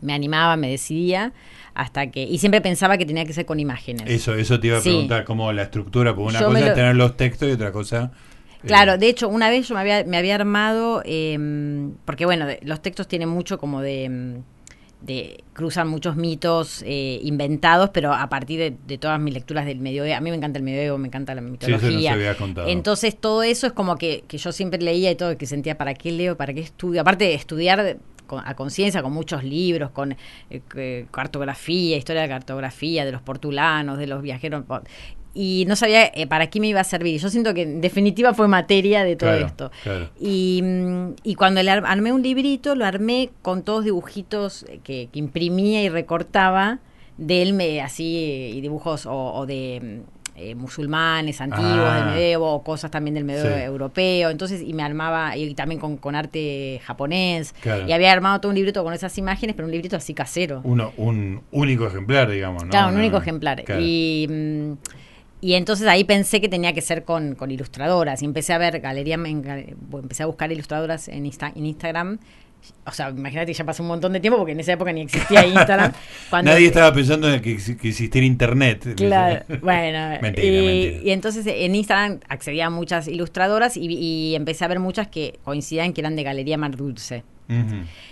me 0.00 0.12
animaba, 0.12 0.56
me 0.56 0.70
decidía 0.70 1.32
hasta 1.74 2.10
que 2.10 2.22
y 2.22 2.38
siempre 2.38 2.60
pensaba 2.60 2.96
que 2.96 3.04
tenía 3.04 3.24
que 3.24 3.32
ser 3.32 3.46
con 3.46 3.60
imágenes. 3.60 4.04
Eso, 4.06 4.34
eso 4.34 4.58
te 4.58 4.68
iba 4.68 4.78
a 4.78 4.80
preguntar 4.80 5.24
cómo 5.24 5.52
la 5.52 5.62
estructura, 5.62 6.14
porque 6.14 6.36
una 6.36 6.44
cosa 6.44 6.66
es 6.68 6.74
tener 6.74 6.96
los 6.96 7.16
textos 7.16 7.48
y 7.48 7.52
otra 7.52 7.72
cosa 7.72 8.12
Claro, 8.66 8.94
eh, 8.94 8.98
de 8.98 9.08
hecho, 9.08 9.28
una 9.28 9.50
vez 9.50 9.68
yo 9.68 9.74
me 9.74 9.80
había, 9.80 10.04
me 10.04 10.16
había 10.16 10.34
armado, 10.34 11.02
em, 11.04 11.92
porque 12.04 12.24
bueno, 12.24 12.46
los 12.62 12.82
textos 12.82 13.08
tienen 13.08 13.28
mucho 13.28 13.58
como 13.58 13.80
de 13.80 14.04
em, 14.04 14.42
de 15.02 15.44
cruzan 15.52 15.88
muchos 15.88 16.16
mitos 16.16 16.82
eh, 16.84 17.20
inventados, 17.22 17.90
pero 17.90 18.12
a 18.12 18.28
partir 18.28 18.76
de, 18.86 18.98
todas 18.98 19.20
mis 19.20 19.34
lecturas 19.34 19.66
del 19.66 19.78
medioevo, 19.78 20.12
a 20.12 20.20
mí 20.20 20.30
me 20.30 20.36
encanta 20.36 20.58
el 20.58 20.64
medioevo, 20.64 20.98
me 20.98 21.06
encanta 21.08 21.34
la 21.34 21.42
mitología. 21.42 22.16
Entonces 22.66 23.16
todo 23.16 23.42
eso 23.42 23.66
es 23.66 23.72
como 23.74 23.96
que, 23.96 24.24
que, 24.26 24.38
yo 24.38 24.52
siempre 24.52 24.80
leía 24.80 25.10
y 25.10 25.14
todo, 25.14 25.36
que 25.36 25.46
sentía, 25.46 25.76
¿para 25.76 25.94
qué 25.94 26.10
leo? 26.10 26.36
¿Para 26.36 26.54
qué 26.54 26.60
estudio? 26.60 27.02
Aparte 27.02 27.24
de 27.24 27.34
estudiar 27.34 27.98
a 28.44 28.54
conciencia, 28.54 29.02
con 29.02 29.12
muchos 29.12 29.44
libros, 29.44 29.90
con 29.90 30.16
eh, 30.50 31.06
cartografía, 31.10 31.96
historia 31.96 32.22
de 32.22 32.28
cartografía, 32.28 33.04
de 33.04 33.12
los 33.12 33.22
portulanos, 33.22 33.98
de 33.98 34.06
los 34.06 34.22
viajeros 34.22 34.64
y 35.36 35.66
no 35.68 35.76
sabía 35.76 36.10
eh, 36.14 36.26
para 36.26 36.48
qué 36.48 36.60
me 36.60 36.68
iba 36.68 36.80
a 36.80 36.84
servir. 36.84 37.20
Yo 37.20 37.28
siento 37.28 37.52
que 37.52 37.62
en 37.62 37.82
definitiva 37.82 38.32
fue 38.32 38.48
materia 38.48 39.04
de 39.04 39.16
todo 39.16 39.34
esto. 39.34 39.70
Y, 40.18 40.62
y, 41.22 41.34
cuando 41.34 41.62
le 41.62 41.70
armé 41.70 42.10
un 42.12 42.22
librito, 42.22 42.74
lo 42.74 42.86
armé 42.86 43.30
con 43.42 43.62
todos 43.62 43.84
dibujitos 43.84 44.64
que, 44.82 45.10
imprimía 45.12 45.82
y 45.82 45.90
recortaba 45.90 46.78
de 47.18 47.42
él, 47.42 47.52
me, 47.52 47.82
así, 47.82 48.52
y 48.54 48.60
dibujos 48.62 49.06
o, 49.06 49.44
de... 49.46 50.00
Eh, 50.38 50.54
musulmanes 50.54 51.40
antiguos 51.40 51.72
del 51.72 52.02
ah. 52.02 52.10
medievo 52.12 52.52
o 52.52 52.62
cosas 52.62 52.90
también 52.90 53.14
del 53.14 53.24
medievo 53.24 53.48
europeo 53.48 54.28
entonces 54.28 54.60
y 54.60 54.74
me 54.74 54.82
armaba 54.82 55.34
y 55.34 55.54
también 55.54 55.80
con, 55.80 55.96
con 55.96 56.14
arte 56.14 56.78
japonés 56.84 57.54
y 57.86 57.92
había 57.92 58.12
armado 58.12 58.38
todo 58.40 58.50
un 58.50 58.56
librito 58.56 58.84
con 58.84 58.92
esas 58.92 59.16
imágenes 59.16 59.56
pero 59.56 59.64
un 59.64 59.72
librito 59.72 59.96
así 59.96 60.12
casero 60.12 60.60
uno 60.64 60.92
un 60.98 61.40
único 61.52 61.86
ejemplar 61.86 62.30
digamos 62.30 62.64
¿no? 62.64 62.68
claro 62.68 62.90
un 62.90 62.98
único 62.98 63.16
ejemplar 63.16 63.64
y 63.80 64.26
mm, 64.28 64.72
y 65.40 65.54
entonces 65.54 65.86
ahí 65.86 66.04
pensé 66.04 66.40
que 66.40 66.48
tenía 66.48 66.72
que 66.72 66.80
ser 66.80 67.04
con, 67.04 67.34
con 67.34 67.50
ilustradoras. 67.50 68.22
Y 68.22 68.24
empecé 68.24 68.52
a 68.52 68.58
ver 68.58 68.80
galería, 68.80 69.14
empecé 69.14 70.22
a 70.22 70.26
buscar 70.26 70.50
ilustradoras 70.50 71.08
en, 71.08 71.24
en 71.26 71.66
Instagram. 71.66 72.18
O 72.84 72.92
sea, 72.92 73.10
imagínate, 73.10 73.52
ya 73.52 73.64
pasó 73.64 73.82
un 73.82 73.88
montón 73.88 74.12
de 74.12 74.20
tiempo 74.20 74.38
porque 74.38 74.52
en 74.52 74.60
esa 74.60 74.72
época 74.72 74.92
ni 74.92 75.02
existía 75.02 75.46
Instagram. 75.46 75.92
Nadie 76.44 76.66
estaba 76.66 76.92
pensando 76.92 77.32
en 77.32 77.40
que, 77.40 77.52
existiera 77.52 78.26
Internet. 78.26 78.94
Claro, 78.96 79.44
bueno. 79.60 80.18
y, 80.36 81.00
y, 81.04 81.10
entonces 81.10 81.46
en 81.46 81.74
Instagram 81.74 82.20
accedía 82.28 82.66
a 82.66 82.70
muchas 82.70 83.08
ilustradoras 83.08 83.76
y, 83.76 84.34
empecé 84.34 84.64
a 84.64 84.68
ver 84.68 84.80
muchas 84.80 85.08
que 85.08 85.38
coincidían 85.44 85.92
que 85.92 86.00
eran 86.00 86.16
de 86.16 86.22
Galería 86.22 86.58
Mar 86.58 86.76
Dulce. 86.76 87.24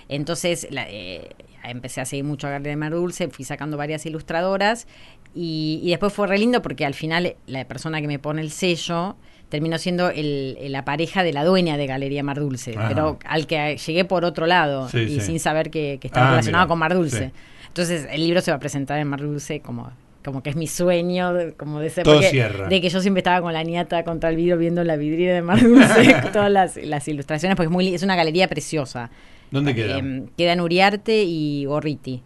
Entonces 0.08 0.68
eh, 0.70 1.30
empecé 1.64 2.00
a 2.00 2.04
seguir 2.04 2.24
mucho 2.24 2.46
a 2.46 2.50
Galería 2.50 2.76
Mar 2.76 2.92
Dulce, 2.92 3.28
fui 3.28 3.44
sacando 3.44 3.76
varias 3.76 4.06
ilustradoras 4.06 4.86
y, 5.34 5.88
después 5.90 6.12
fue 6.12 6.26
re 6.26 6.38
lindo 6.38 6.62
porque 6.62 6.84
al 6.84 6.94
final 6.94 7.34
la 7.46 7.64
persona 7.64 8.00
que 8.00 8.06
me 8.06 8.18
pone 8.18 8.40
el 8.40 8.50
sello 8.50 9.16
terminó 9.48 9.78
siendo 9.78 10.10
el, 10.10 10.56
la 10.70 10.84
pareja 10.84 11.22
de 11.22 11.32
la 11.32 11.44
dueña 11.44 11.76
de 11.76 11.86
Galería 11.86 12.22
Mar 12.22 12.38
Dulce, 12.40 12.74
pero 12.88 13.18
al 13.24 13.46
que 13.46 13.76
llegué 13.76 14.04
por 14.04 14.24
otro 14.24 14.46
lado 14.46 14.88
y 14.92 15.20
sin 15.20 15.40
saber 15.40 15.70
que, 15.70 15.98
estaba 16.02 16.28
ah, 16.28 16.30
relacionado 16.30 16.68
con 16.68 16.78
Mar 16.78 16.94
Dulce. 16.94 17.32
Entonces 17.68 18.06
el 18.10 18.24
libro 18.24 18.40
se 18.40 18.50
va 18.50 18.56
a 18.56 18.60
presentar 18.60 18.98
en 18.98 19.08
Mar 19.08 19.20
Dulce 19.20 19.60
como 19.60 19.92
como 20.24 20.42
que 20.42 20.48
es 20.48 20.56
mi 20.56 20.66
sueño, 20.66 21.34
como 21.58 21.80
de 21.80 21.90
ser 21.90 22.06
de 22.06 22.80
que 22.80 22.88
yo 22.88 23.00
siempre 23.02 23.18
estaba 23.18 23.42
con 23.42 23.52
la 23.52 23.62
nieta 23.62 24.04
contra 24.04 24.30
el 24.30 24.36
vidrio 24.36 24.56
viendo 24.56 24.82
la 24.82 24.96
vidriera 24.96 25.34
de 25.34 25.42
Mar 25.42 25.60
Dulce, 25.60 26.16
todas 26.32 26.50
las, 26.50 27.08
ilustraciones, 27.08 27.56
porque 27.56 27.66
es 27.66 27.72
muy 27.72 27.94
es 27.94 28.02
una 28.02 28.16
galería 28.16 28.48
preciosa. 28.48 29.10
¿Dónde 29.50 29.74
queda? 29.74 29.98
Eh, 29.98 30.24
queda 30.34 30.54
en 30.54 30.62
Uriarte 30.62 31.24
y 31.24 31.66
Gorriti 31.66 32.22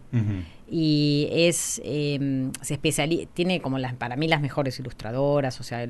y 0.71 1.27
es 1.31 1.81
eh, 1.83 2.49
se 2.61 2.73
especializa 2.73 3.29
tiene 3.33 3.61
como 3.61 3.79
las 3.79 3.93
para 3.93 4.15
mí 4.15 4.27
las 4.27 4.41
mejores 4.41 4.79
ilustradoras 4.79 5.59
o 5.59 5.63
sea 5.63 5.87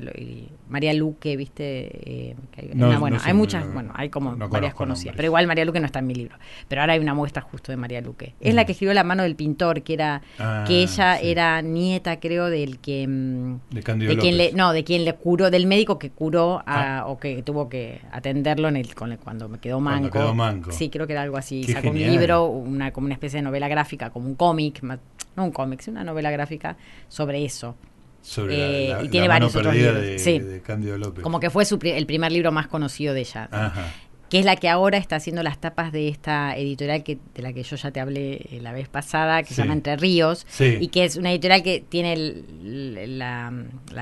María 0.68 0.92
Luque 0.94 1.36
viste 1.36 1.90
eh, 2.30 2.36
hay, 2.56 2.70
bueno 2.98 3.18
hay 3.22 3.34
muchas 3.34 3.72
bueno 3.72 3.92
hay 3.94 4.08
como 4.08 4.36
varias 4.48 4.74
conocidas 4.74 5.14
pero 5.16 5.26
igual 5.26 5.46
María 5.46 5.64
Luque 5.64 5.80
no 5.80 5.86
está 5.86 5.98
en 5.98 6.06
mi 6.06 6.14
libro. 6.14 6.36
Pero 6.68 6.80
ahora 6.80 6.94
hay 6.94 6.98
una 7.00 7.14
muestra 7.14 7.42
justo 7.42 7.72
de 7.72 7.76
María 7.76 8.00
Luque. 8.00 8.34
Es 8.40 8.54
la 8.54 8.64
que 8.64 8.72
escribió 8.72 8.94
la 8.94 9.04
mano 9.04 9.22
del 9.22 9.36
pintor 9.36 9.82
que 9.82 9.94
era 9.94 10.22
ah, 10.38 10.64
que 10.66 10.82
ella 10.82 11.18
era 11.18 11.60
nieta 11.62 12.20
creo 12.20 12.46
del 12.50 12.78
que 12.78 13.06
mm, 13.06 13.58
de, 13.70 13.82
quien 14.16 14.36
le 14.36 14.52
no 14.52 14.72
de 14.72 14.84
quien 14.84 15.04
le 15.04 15.14
curó 15.14 15.50
del 15.50 15.66
médico 15.66 15.98
que 15.98 16.10
curó 16.10 16.62
a, 16.66 16.98
ah. 17.00 17.06
o 17.06 17.18
que 17.18 17.42
tuvo 17.42 17.68
que 17.68 18.00
atenderlo 18.12 18.68
en 18.68 18.76
el 18.76 18.94
cuando 18.94 19.48
me 19.48 19.58
quedó 19.58 19.80
manco, 19.80 20.10
quedó 20.10 20.34
manco. 20.34 20.70
sí 20.72 20.88
creo 20.88 21.06
que 21.06 21.12
era 21.12 21.22
algo 21.22 21.36
así. 21.36 21.64
Sacó 21.64 21.90
un 21.90 21.98
libro 21.98 22.46
una 22.46 22.92
como 22.92 23.06
una 23.06 23.14
especie 23.14 23.38
de 23.38 23.42
novela 23.42 23.68
gráfica 23.68 24.10
como 24.10 24.26
un 24.26 24.34
cómic 24.34 24.69
no 25.36 25.44
un 25.44 25.50
cómic, 25.52 25.82
una 25.88 26.04
novela 26.04 26.30
gráfica 26.30 26.76
sobre 27.08 27.44
eso. 27.44 27.76
Sobre 28.22 28.88
la, 28.88 29.00
eh, 29.00 29.04
y 29.04 29.08
tiene 29.08 29.28
varios 29.28 29.56
otros 29.56 29.74
libros. 29.74 30.02
De, 30.02 30.18
sí. 30.18 30.40
López. 30.98 31.22
Como 31.22 31.40
que 31.40 31.48
fue 31.48 31.64
el 31.64 32.06
primer 32.06 32.30
libro 32.32 32.52
más 32.52 32.66
conocido 32.68 33.14
de 33.14 33.20
ella. 33.20 33.48
Ajá 33.50 33.86
que 34.30 34.38
es 34.38 34.44
la 34.44 34.54
que 34.54 34.68
ahora 34.68 34.96
está 34.96 35.16
haciendo 35.16 35.42
las 35.42 35.60
tapas 35.60 35.90
de 35.90 36.08
esta 36.08 36.56
editorial 36.56 37.02
que 37.02 37.18
de 37.34 37.42
la 37.42 37.52
que 37.52 37.64
yo 37.64 37.74
ya 37.74 37.90
te 37.90 37.98
hablé 37.98 38.46
eh, 38.50 38.60
la 38.62 38.72
vez 38.72 38.88
pasada, 38.88 39.42
que 39.42 39.52
se 39.52 39.62
llama 39.62 39.74
Entre 39.74 39.96
Ríos, 39.96 40.46
y 40.58 40.88
que 40.88 41.04
es 41.04 41.16
una 41.16 41.32
editorial 41.32 41.62
que 41.64 41.84
tiene 41.86 42.16
la, 42.62 43.52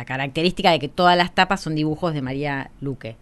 característica 0.06 0.70
de 0.70 0.78
que 0.78 0.88
todas 0.88 1.16
las 1.16 1.34
tapas 1.34 1.62
son 1.62 1.74
dibujos 1.74 2.12
de 2.12 2.22
María 2.22 2.70
Luque, 2.80 3.16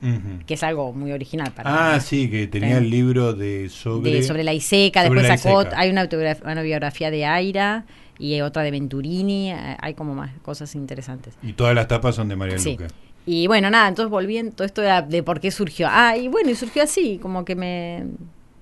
que 0.46 0.54
es 0.54 0.62
algo 0.64 0.92
muy 0.92 1.12
original 1.12 1.52
para 1.52 1.94
Ah, 1.94 2.00
sí, 2.00 2.28
que 2.28 2.48
tenía 2.48 2.78
el 2.78 2.90
libro 2.90 3.32
de 3.32 3.68
sobre... 3.68 4.22
sobre 4.24 4.42
la 4.42 4.52
Iseca, 4.52 5.02
después 5.02 5.26
sacó, 5.26 5.64
hay 5.76 5.90
una, 5.90 6.08
una 6.44 6.62
biografía 6.62 7.10
de 7.10 7.24
Aira 7.24 7.86
y 8.18 8.40
otra 8.40 8.62
de 8.62 8.70
Venturini, 8.70 9.52
eh, 9.52 9.76
hay 9.80 9.94
como 9.94 10.14
más 10.14 10.30
cosas 10.42 10.74
interesantes. 10.74 11.34
Y 11.42 11.52
todas 11.52 11.74
las 11.74 11.86
tapas 11.86 12.14
son 12.14 12.28
de 12.28 12.36
María 12.36 12.56
Luque. 12.56 12.88
Y 13.26 13.48
bueno, 13.48 13.68
nada, 13.70 13.88
entonces 13.88 14.10
volviendo, 14.10 14.54
todo 14.54 14.66
esto 14.66 14.82
de, 14.82 15.02
de, 15.08 15.22
por 15.22 15.40
qué 15.40 15.50
surgió. 15.50 15.88
Ah, 15.90 16.16
y 16.16 16.28
bueno, 16.28 16.50
y 16.50 16.54
surgió 16.54 16.82
así, 16.84 17.18
como 17.20 17.44
que 17.44 17.56
me... 17.56 18.06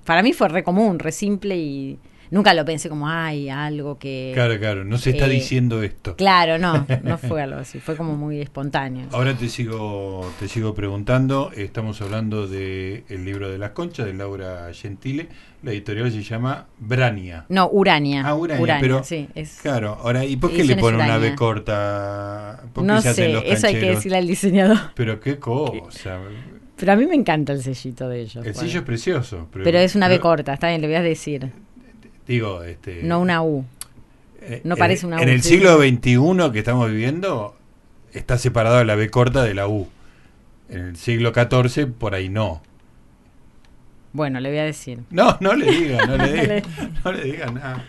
Para 0.04 0.22
mí 0.22 0.32
fue 0.32 0.48
re 0.48 0.64
común, 0.64 0.98
re 0.98 1.12
simple 1.12 1.56
y 1.56 1.98
nunca 2.30 2.54
lo 2.54 2.64
pensé 2.64 2.88
como, 2.88 3.08
ay, 3.08 3.48
algo 3.48 3.98
que... 3.98 4.32
Claro, 4.34 4.58
claro, 4.58 4.84
no 4.84 4.98
se 4.98 5.10
está 5.10 5.26
diciendo 5.26 5.82
esto. 5.82 6.16
Claro, 6.16 6.58
no, 6.58 6.86
no 7.02 7.18
fue 7.18 7.42
algo 7.42 7.58
así, 7.58 7.80
fue 7.80 7.96
como 7.96 8.16
muy 8.16 8.40
espontáneo. 8.40 9.08
Ahora 9.12 9.34
te 9.34 9.48
sigo, 9.48 10.30
te 10.38 10.48
sigo 10.48 10.74
preguntando, 10.74 11.50
estamos 11.56 12.00
hablando 12.00 12.46
del 12.46 13.04
el 13.08 13.24
libro 13.24 13.50
de 13.50 13.58
las 13.58 13.70
conchas 13.70 14.06
de 14.06 14.14
Laura 14.14 14.70
Gentile, 14.72 15.28
la 15.62 15.72
editorial 15.72 16.12
se 16.12 16.22
llama 16.22 16.66
Brania. 16.78 17.46
No, 17.48 17.68
Urania. 17.70 18.22
Ah, 18.26 18.34
Urania, 18.34 18.78
pero 18.80 19.02
sí, 19.02 19.28
es, 19.34 19.60
claro, 19.62 19.98
ahora, 20.02 20.24
¿y 20.24 20.36
por 20.36 20.52
qué 20.52 20.62
le 20.62 20.76
pone 20.76 21.02
una 21.02 21.18
B 21.18 21.34
corta? 21.34 22.62
no 22.76 23.00
sé, 23.00 23.50
eso 23.50 23.66
hay 23.66 23.74
que 23.74 23.90
decirle 23.90 24.18
al 24.18 24.26
diseñador. 24.26 24.78
Pero 24.94 25.20
qué 25.20 25.38
cosa. 25.38 26.20
Pero 26.76 26.92
a 26.92 26.96
mí 26.96 27.06
me 27.06 27.14
encanta 27.14 27.52
el 27.52 27.62
sellito 27.62 28.08
de 28.08 28.20
ellos. 28.20 28.44
El 28.44 28.54
sello 28.54 28.80
es 28.80 28.84
precioso. 28.84 29.48
Pero, 29.52 29.78
es 29.78 29.94
una 29.94 30.08
B 30.08 30.20
corta, 30.20 30.54
está 30.54 30.68
bien, 30.68 30.80
le 30.80 30.86
voy 30.86 30.96
a 30.96 31.02
decir. 31.02 31.50
Digo, 32.26 32.62
este... 32.62 33.02
No 33.02 33.20
una 33.20 33.42
U. 33.42 33.64
Eh, 34.40 34.60
no 34.64 34.76
parece 34.76 35.06
una 35.06 35.16
U. 35.16 35.20
En 35.20 35.28
el 35.28 35.42
siglo 35.42 35.78
XXI 35.78 36.52
que 36.52 36.58
estamos 36.58 36.90
viviendo, 36.90 37.56
está 38.12 38.38
separado 38.38 38.82
la 38.84 38.94
B 38.94 39.10
corta 39.10 39.42
de 39.42 39.54
la 39.54 39.68
U. 39.68 39.88
En 40.68 40.80
el 40.80 40.96
siglo 40.96 41.32
XIV, 41.34 41.92
por 41.92 42.14
ahí 42.14 42.28
no. 42.28 42.62
Bueno, 44.12 44.40
le 44.40 44.48
voy 44.48 44.58
a 44.58 44.64
decir. 44.64 45.00
No, 45.10 45.36
no 45.40 45.54
le 45.54 45.70
diga, 45.70 46.06
no 46.06 46.16
le 46.16 46.32
diga, 46.40 46.62
no 47.04 47.12
le 47.12 47.24
diga 47.24 47.46
nada. 47.46 47.84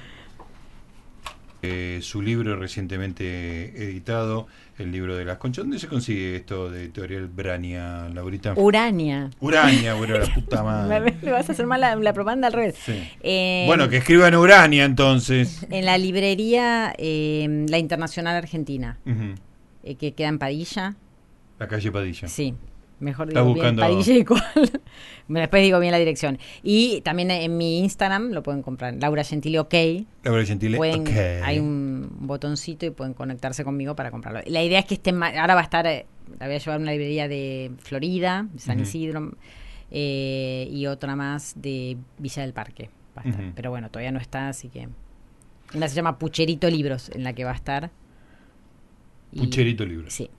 Eh, 1.67 2.00
su 2.01 2.22
libro 2.22 2.55
recientemente 2.55 3.84
editado, 3.84 4.48
el 4.77 4.91
libro 4.91 5.15
de 5.15 5.25
las 5.25 5.38
conchas. 5.38 5.63
¿Dónde 5.63 5.79
se 5.79 5.88
consigue 5.88 6.36
esto 6.36 6.69
de 6.69 6.84
editorial 6.84 7.27
Brania, 7.27 8.07
Laurita? 8.13 8.53
Urania. 8.55 9.31
Urania, 9.39 9.95
bueno, 9.95 10.17
la 10.17 10.25
puta 10.34 10.63
madre. 10.63 11.15
Le 11.22 11.31
vas 11.31 11.50
a 11.50 11.53
hacer 11.53 11.65
mal 11.65 11.81
la, 11.81 12.13
propaganda 12.13 12.48
al 12.48 12.53
revés. 12.53 12.75
Eh, 13.22 13.63
bueno, 13.67 13.89
que 13.89 13.98
escriban 13.98 14.36
Urania 14.36 14.86
entonces. 14.86 15.65
En 15.69 15.86
la 15.86 15.98
librería 15.98 16.93
eh, 16.98 17.65
La 17.67 17.79
Internacional 17.79 18.36
Argentina, 18.36 19.00
que 19.84 20.13
queda 20.13 20.27
en 20.27 20.39
Padilla. 20.39 20.95
La 21.57 21.67
calle 21.67 21.91
Padilla. 21.91 22.27
Sí. 22.27 22.53
Mejor 23.05 23.27
digo 23.27 23.53
bien 23.53 23.75
Padilla 23.75 24.13
y. 24.15 24.25
Después 25.27 25.63
digo 25.63 25.79
bien 25.79 25.91
la 25.91 26.00
dirección. 26.00 26.39
Y 26.63 27.01
también 27.01 27.29
en 27.29 27.55
mi 27.55 27.79
Instagram 27.79 28.31
lo 28.31 28.41
pueden 28.41 28.63
comprar. 28.63 28.95
Laura 28.95 29.24
Gentile 29.24 29.59
OK. 29.59 29.74
Laura 30.24 30.43
Gentile 30.43 30.79
OK. 30.79 31.09
Hay 31.43 31.59
un 31.59 32.09
botoncito 32.21 32.88
y 32.88 32.89
pueden 32.89 33.13
conectarse 33.13 33.63
conmigo 33.63 33.95
para 33.95 34.09
comprarlo. 34.09 34.41
La 34.47 34.63
idea 34.63 34.79
es 34.79 34.85
que 34.85 34.95
esté 34.95 35.12
ahora 35.12 35.53
va 35.53 35.62
a 35.62 35.63
estar, 35.63 35.85
eh, 35.85 36.07
la 36.39 36.47
voy 36.47 36.55
a 36.55 36.57
llevar 36.57 36.79
a 36.79 36.81
una 36.81 36.91
librería 36.91 37.27
de 37.27 37.71
Florida, 37.77 38.47
San 38.57 38.79
Isidro, 38.79 39.33
eh, 39.91 40.67
y 40.71 40.88
otra 40.88 41.15
más 41.15 41.53
de 41.57 41.97
Villa 42.17 42.41
del 42.41 42.53
Parque. 42.53 42.89
Pero 43.55 43.69
bueno, 43.69 43.89
todavía 43.91 44.12
no 44.12 44.19
está, 44.19 44.50
así 44.50 44.69
que... 44.69 44.89
Una 45.74 45.88
se 45.88 45.95
llama 45.95 46.17
Pucherito 46.17 46.69
Libros, 46.69 47.12
en 47.13 47.24
la 47.24 47.33
que 47.33 47.43
va 47.43 47.51
a 47.51 47.55
estar. 47.55 47.91
Pucherito 49.35 49.85
Libros. 49.85 50.13
Sí. 50.13 50.29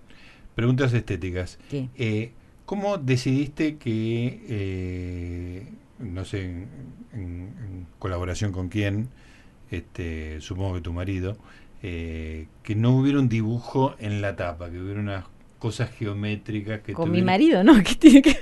Preguntas 0.57 0.93
estéticas. 0.95 1.59
¿Qué? 1.69 1.91
Eh, 1.97 2.33
¿Cómo 2.67 2.99
decidiste 2.99 3.77
que, 3.77 4.41
eh, 4.49 5.67
no 6.01 6.25
sé, 6.25 6.43
en, 7.13 7.87
colaboración 8.01 8.53
con 8.53 8.69
quién, 8.69 9.09
este, 9.71 10.41
supongo 10.41 10.75
que 10.75 10.81
tu 10.81 10.93
marido, 10.93 11.39
eh, 11.83 12.49
que 12.65 12.75
no 12.75 12.97
hubiera 12.97 13.21
un 13.21 13.29
dibujo 13.29 13.95
en 14.01 14.21
la 14.21 14.35
tapa, 14.35 14.69
que 14.69 14.81
hubiera 14.81 15.01
unas 15.01 15.25
cosas 15.61 15.91
geométricas 15.91 16.81
que... 16.81 16.93
Con 16.93 17.13
mi 17.13 17.23
marido, 17.23 17.63
¿no? 17.63 17.75
¿Qué 17.85 17.95
tiene 17.95 18.23
que 18.23 18.37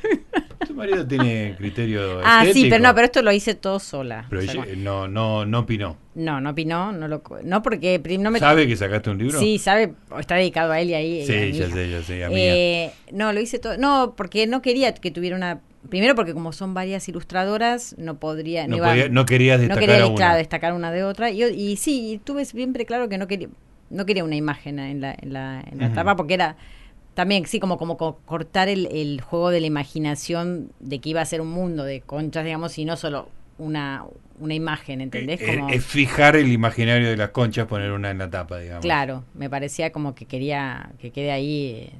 Tu 0.66 0.75
marido 0.75 1.06
tiene 1.06 1.54
criterio 1.56 2.21
Ah, 2.25 2.44
sí, 2.52 2.68
pero 2.68 2.83
no, 2.83 2.94
pero 2.94 3.06
esto 3.06 3.23
lo 3.23 3.33
hice 3.33 3.54
todo 3.54 3.78
sola. 3.78 4.26
Pero 4.30 4.42
no, 4.76 5.09
no, 5.09 5.44
no 5.47 5.59
opinó. 5.61 5.97
No, 6.14 6.40
no 6.40 6.50
opinó, 6.50 6.92
no 6.92 7.09
lo, 7.09 7.23
no 7.42 7.62
porque 7.62 8.00
no 8.18 8.30
me 8.30 8.38
¿Sabe 8.38 8.66
que 8.66 8.76
sacaste 8.76 9.11
un 9.11 9.18
libro? 9.18 9.38
Sí, 9.38 9.59
sabe, 9.59 9.94
está 10.18 10.37
dedicado 10.37 10.73
a 10.73 10.80
él 10.80 10.90
y 10.90 10.94
ahí. 10.94 11.26
Sí, 11.26 11.52
ya 11.52 11.68
sé, 11.68 11.90
ya 11.90 12.02
sé. 12.02 12.26
Eh, 12.30 12.92
no, 13.12 13.33
lo 13.33 13.40
hice 13.40 13.59
todo, 13.59 13.76
no, 13.76 14.14
porque 14.16 14.47
no 14.47 14.62
quería 14.62 14.94
que 14.94 15.11
tuviera 15.11 15.37
una 15.37 15.61
Primero 15.88 16.14
porque 16.14 16.33
como 16.33 16.52
son 16.52 16.73
varias 16.73 17.06
ilustradoras, 17.09 17.94
no 17.99 18.18
podría... 18.18 18.66
No, 18.66 18.78
no, 18.78 19.09
no 19.11 19.26
querías 19.26 19.61
destacar 19.61 19.87
no 19.87 19.92
quería, 19.92 20.06
una. 20.06 20.37
destacar 20.37 20.73
una 20.73 20.90
de 20.90 21.04
otra. 21.04 21.30
Y, 21.30 21.44
y 21.44 21.76
sí, 21.76 22.21
tuve 22.25 22.47
siempre 22.47 22.87
claro 22.87 23.09
que 23.09 23.18
no 23.18 23.26
quería, 23.26 23.49
no 23.90 24.06
quería 24.06 24.25
una 24.25 24.37
imagen 24.37 24.78
en 24.78 25.02
la, 25.02 25.14
en 25.21 25.33
la, 25.33 25.62
en 25.71 25.78
la 25.78 25.92
tapa 25.92 26.16
porque 26.16 26.35
era 26.35 26.56
también, 27.14 27.47
sí, 27.47 27.61
como, 27.61 27.78
como 27.78 27.97
cortar 27.97 28.68
el, 28.68 28.87
el, 28.87 29.21
juego 29.21 29.50
de 29.50 29.61
la 29.61 29.66
imaginación 29.66 30.73
de 30.80 30.99
que 31.00 31.11
iba 31.11 31.21
a 31.21 31.25
ser 31.25 31.40
un 31.40 31.50
mundo 31.50 31.85
de 31.85 32.00
conchas, 32.00 32.44
digamos, 32.44 32.76
y 32.78 32.85
no 32.85 32.97
solo 32.97 33.28
una, 33.59 34.04
una 34.40 34.54
imagen, 34.54 35.00
¿entendés? 35.00 35.40
Eh, 35.40 35.56
como... 35.56 35.71
Es 35.71 35.85
fijar 35.85 36.35
el 36.37 36.50
imaginario 36.50 37.09
de 37.09 37.16
las 37.16 37.30
conchas, 37.30 37.66
poner 37.66 37.92
una 37.92 38.11
en 38.11 38.18
la 38.18 38.30
tapa, 38.30 38.59
digamos. 38.59 38.83
Claro, 38.83 39.25
me 39.35 39.49
parecía 39.49 39.92
como 39.92 40.14
que 40.14 40.26
quería 40.26 40.90
que 40.99 41.11
quede 41.11 41.30
ahí, 41.30 41.90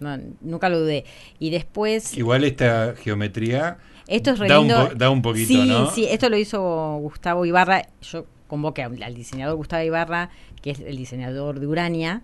no, 0.00 0.18
nunca 0.40 0.68
lo 0.68 0.80
dudé. 0.80 1.04
Y 1.38 1.50
después... 1.50 2.16
Igual 2.16 2.44
esta 2.44 2.94
geometría... 2.96 3.78
Esto 4.08 4.30
es 4.30 4.38
da, 4.38 4.58
un 4.58 4.68
da 4.68 5.10
un 5.10 5.20
poquito, 5.20 5.48
sí, 5.48 5.68
¿no? 5.68 5.90
Sí, 5.90 6.06
esto 6.10 6.30
lo 6.30 6.38
hizo 6.38 6.96
Gustavo 6.96 7.44
Ibarra. 7.44 7.86
Yo 8.00 8.24
convoqué 8.46 8.82
al 8.82 9.14
diseñador 9.14 9.56
Gustavo 9.56 9.84
Ibarra, 9.84 10.30
que 10.62 10.70
es 10.70 10.80
el 10.80 10.96
diseñador 10.96 11.60
de 11.60 11.66
Urania, 11.66 12.22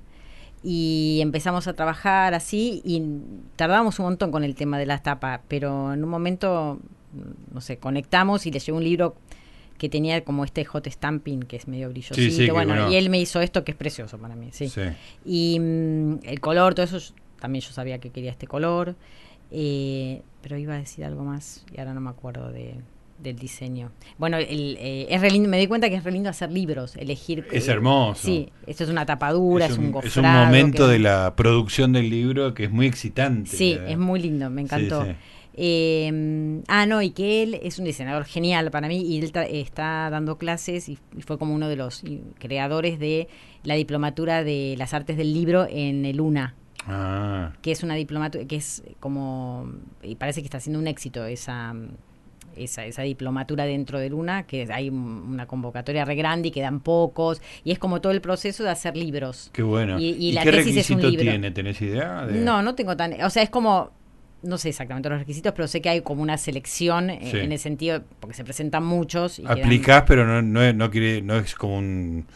y 0.67 1.19
empezamos 1.21 1.69
a 1.69 1.75
trabajar 1.75 2.33
así 2.33 2.81
y 2.87 3.03
tardamos 3.55 3.99
un 3.99 4.07
montón 4.07 4.33
con 4.33 4.45
el 4.45 4.55
tema 4.55 4.79
de 4.79 4.87
la 4.87 5.03
tapa, 5.03 5.43
pero 5.47 5.93
en 5.93 6.03
un 6.03 6.09
momento, 6.09 6.81
no 7.53 7.61
sé, 7.61 7.77
conectamos 7.77 8.47
y 8.47 8.51
le 8.51 8.61
llevé 8.61 8.79
un 8.79 8.83
libro 8.83 9.15
que 9.77 9.91
tenía 9.91 10.25
como 10.25 10.43
este 10.43 10.65
hot 10.65 10.89
stamping 10.89 11.43
que 11.43 11.57
es 11.57 11.69
medio 11.69 11.91
brillosito, 11.91 12.55
bueno, 12.55 12.91
y 12.91 12.97
él 12.97 13.11
me 13.11 13.21
hizo 13.21 13.43
esto 13.43 13.63
que 13.63 13.73
es 13.73 13.77
precioso 13.77 14.17
para 14.17 14.37
mí, 14.37 14.49
sí. 14.53 14.73
Y 15.27 15.59
mm, 15.61 16.21
el 16.23 16.41
color, 16.41 16.75
todo 16.75 16.87
eso, 16.87 17.13
también 17.39 17.63
yo 17.63 17.71
sabía 17.73 17.99
que 17.99 18.09
quería 18.09 18.31
este 18.31 18.47
color, 18.47 18.97
eh, 19.51 20.23
pero 20.41 20.57
iba 20.57 20.75
a 20.75 20.79
decir 20.79 21.05
algo 21.05 21.25
más 21.25 21.67
y 21.75 21.79
ahora 21.79 21.93
no 21.93 22.01
me 22.01 22.09
acuerdo 22.09 22.51
de 22.51 22.77
del 23.19 23.37
diseño. 23.37 23.91
Bueno, 24.19 24.37
el, 24.39 24.77
eh, 24.79 25.07
es 25.09 25.21
re 25.21 25.31
lindo, 25.31 25.49
me 25.49 25.59
di 25.59 25.67
cuenta 25.67 25.89
que 25.89 25.97
es 25.97 26.05
re 26.05 26.13
lindo 26.13 26.31
hacer 26.31 26.51
libros, 26.51 26.97
elegir. 26.97 27.47
Es 27.53 27.69
hermoso. 27.69 28.27
Sí, 28.27 28.51
esto 28.67 28.85
es 28.85 28.91
una 28.91 29.07
tapadura, 29.07 29.67
es 29.67 29.79
un, 29.79 29.87
es 29.87 29.95
un, 29.95 30.05
es 30.05 30.17
un 30.17 30.27
momento 30.27 30.89
de 30.89 30.99
la 30.99 31.35
producción 31.37 31.93
del 31.93 32.11
libro 32.11 32.55
que 32.55 32.65
es 32.65 32.71
muy 32.71 32.87
excitante. 32.87 33.51
Sí, 33.51 33.79
es 33.87 33.99
muy 33.99 34.21
lindo, 34.21 34.51
me 34.51 34.63
encantó. 34.63 35.07
Em, 35.57 36.63
ah, 36.67 36.85
no, 36.85 37.01
y 37.01 37.11
que 37.11 37.45
él 37.45 37.61
es 37.63 37.79
un 37.79 37.85
diseñador 37.85 38.25
genial 38.25 38.73
para 38.73 38.89
mí 38.89 39.03
y 39.03 39.19
él 39.19 39.31
está 39.51 40.11
dando 40.11 40.37
clases 40.37 40.89
y, 40.89 40.99
fue 41.25 41.39
como 41.39 41.55
uno 41.55 41.69
de 41.69 41.77
los 41.77 42.03
creadores 42.41 42.99
de 42.99 43.29
la 43.63 43.75
diplomatura 43.75 44.43
de 44.43 44.75
las 44.77 44.95
artes 44.95 45.17
del 45.17 45.33
libro 45.33 45.67
en 45.71 46.05
el 46.07 46.21
UNA. 46.21 46.55
Ah. 46.87 47.53
Que 47.63 47.71
es 47.71 47.85
una 47.85 47.95
diplomatura, 47.95 48.45
que 48.47 48.57
es 48.57 48.83
como, 48.99 49.71
y 50.03 50.17
parece 50.17 50.41
que 50.43 50.47
está 50.47 50.59
haciendo 50.59 50.81
un 50.81 50.89
éxito 50.89 51.25
esa 51.25 51.73
esa, 52.57 52.85
esa 52.85 53.03
diplomatura 53.03 53.65
dentro 53.65 53.99
de 53.99 54.11
Luna, 54.11 54.45
que 54.47 54.67
hay 54.73 54.89
una 54.91 55.47
convocatoria 55.47 56.05
re 56.05 56.15
grande 56.15 56.49
y 56.49 56.51
quedan 56.51 56.81
pocos, 56.81 57.41
y 57.65 57.73
es 57.73 57.79
como 57.79 58.01
todo 58.01 58.13
el 58.13 58.21
proceso 58.21 58.65
de 58.65 58.71
hacer 58.71 58.97
libros. 58.97 59.51
Qué 59.53 59.63
bueno. 59.63 59.99
Y, 59.99 60.33
la 60.33 60.43
qué 60.43 60.53
tesis 60.53 60.77
es 60.77 60.91
un 60.91 61.03
libro. 61.03 61.23
tiene? 61.23 61.51
¿Tenés 61.51 61.81
idea? 61.81 62.27
No, 62.31 62.63
no 62.63 62.75
tengo 62.75 62.97
tan... 62.97 63.21
O 63.23 63.31
sea, 63.31 63.43
es 63.43 63.51
como 63.51 63.91
no 64.45 64.59
sé 64.59 64.69
exactamente 64.69 65.09
los 65.09 65.19
requisitos, 65.19 65.53
pero 65.55 65.67
sé 65.67 65.81
que 65.81 65.89
hay 65.89 66.01
como 66.03 66.23
una 66.23 66.37
selección 66.39 67.11
en 67.11 67.51
el 67.51 67.59
sentido, 67.59 68.03
porque 68.21 68.37
se 68.37 68.45
presentan 68.45 68.85
muchos. 68.85 69.39
Y 69.39 69.47
Aplicás, 69.47 70.05
pero 70.07 70.27
no, 70.27 70.43
no, 70.43 70.63
es, 70.63 70.75
no, 70.75 70.91
quiere, 70.91 71.23
no 71.23 71.37
es 71.37 71.55
como 71.55 71.79
un, 71.79 72.27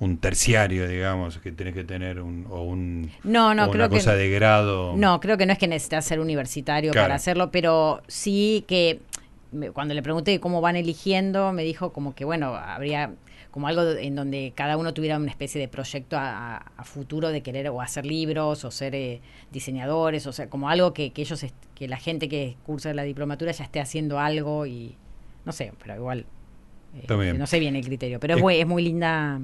un 0.00 0.18
terciario, 0.18 0.88
digamos, 0.88 1.38
que 1.38 1.52
tenés 1.52 1.74
que 1.74 1.84
tener 1.84 2.20
un, 2.20 2.46
o 2.48 2.62
un, 2.62 3.10
no, 3.24 3.54
no, 3.54 3.70
una 3.70 3.88
cosa 3.88 4.14
de 4.14 4.28
grado. 4.30 4.94
No, 4.96 5.20
creo 5.20 5.36
que 5.36 5.46
no 5.46 5.52
es 5.52 5.58
que 5.58 5.68
necesitas 5.68 6.04
ser 6.04 6.20
universitario 6.20 6.92
para 6.92 7.14
hacerlo, 7.14 7.50
pero 7.50 8.02
sí 8.06 8.64
que 8.68 9.00
cuando 9.72 9.94
le 9.94 10.02
pregunté 10.02 10.40
cómo 10.40 10.60
van 10.60 10.76
eligiendo, 10.76 11.52
me 11.52 11.62
dijo 11.64 11.92
como 11.92 12.14
que, 12.14 12.24
bueno, 12.24 12.54
habría 12.54 13.14
como 13.50 13.68
algo 13.68 13.82
en 13.82 14.16
donde 14.16 14.52
cada 14.54 14.76
uno 14.76 14.92
tuviera 14.94 15.16
una 15.16 15.30
especie 15.30 15.60
de 15.60 15.68
proyecto 15.68 16.16
a, 16.18 16.72
futuro 16.84 17.30
de 17.30 17.42
querer 17.42 17.68
o 17.68 17.80
hacer 17.80 18.04
libros 18.04 18.64
o 18.64 18.70
ser 18.70 18.94
eh, 18.94 19.20
diseñadores, 19.52 20.26
o 20.26 20.32
sea, 20.32 20.50
como 20.50 20.68
algo 20.68 20.92
que, 20.92 21.12
que 21.12 21.22
ellos, 21.22 21.46
que 21.74 21.88
la 21.88 21.96
gente 21.96 22.28
que 22.28 22.56
cursa 22.66 22.92
la 22.94 23.04
diplomatura 23.04 23.52
ya 23.52 23.64
esté 23.64 23.80
haciendo 23.80 24.18
algo 24.18 24.66
y 24.66 24.96
no 25.44 25.52
sé, 25.52 25.72
pero 25.80 25.94
igual, 25.96 26.26
eh, 26.94 27.34
no 27.34 27.46
sé 27.46 27.58
bien 27.58 27.76
el 27.76 27.84
criterio, 27.84 28.20
pero 28.20 28.34
es, 28.34 28.40
muy, 28.40 28.56
es 28.56 28.66
muy 28.66 28.82
linda 28.82 29.40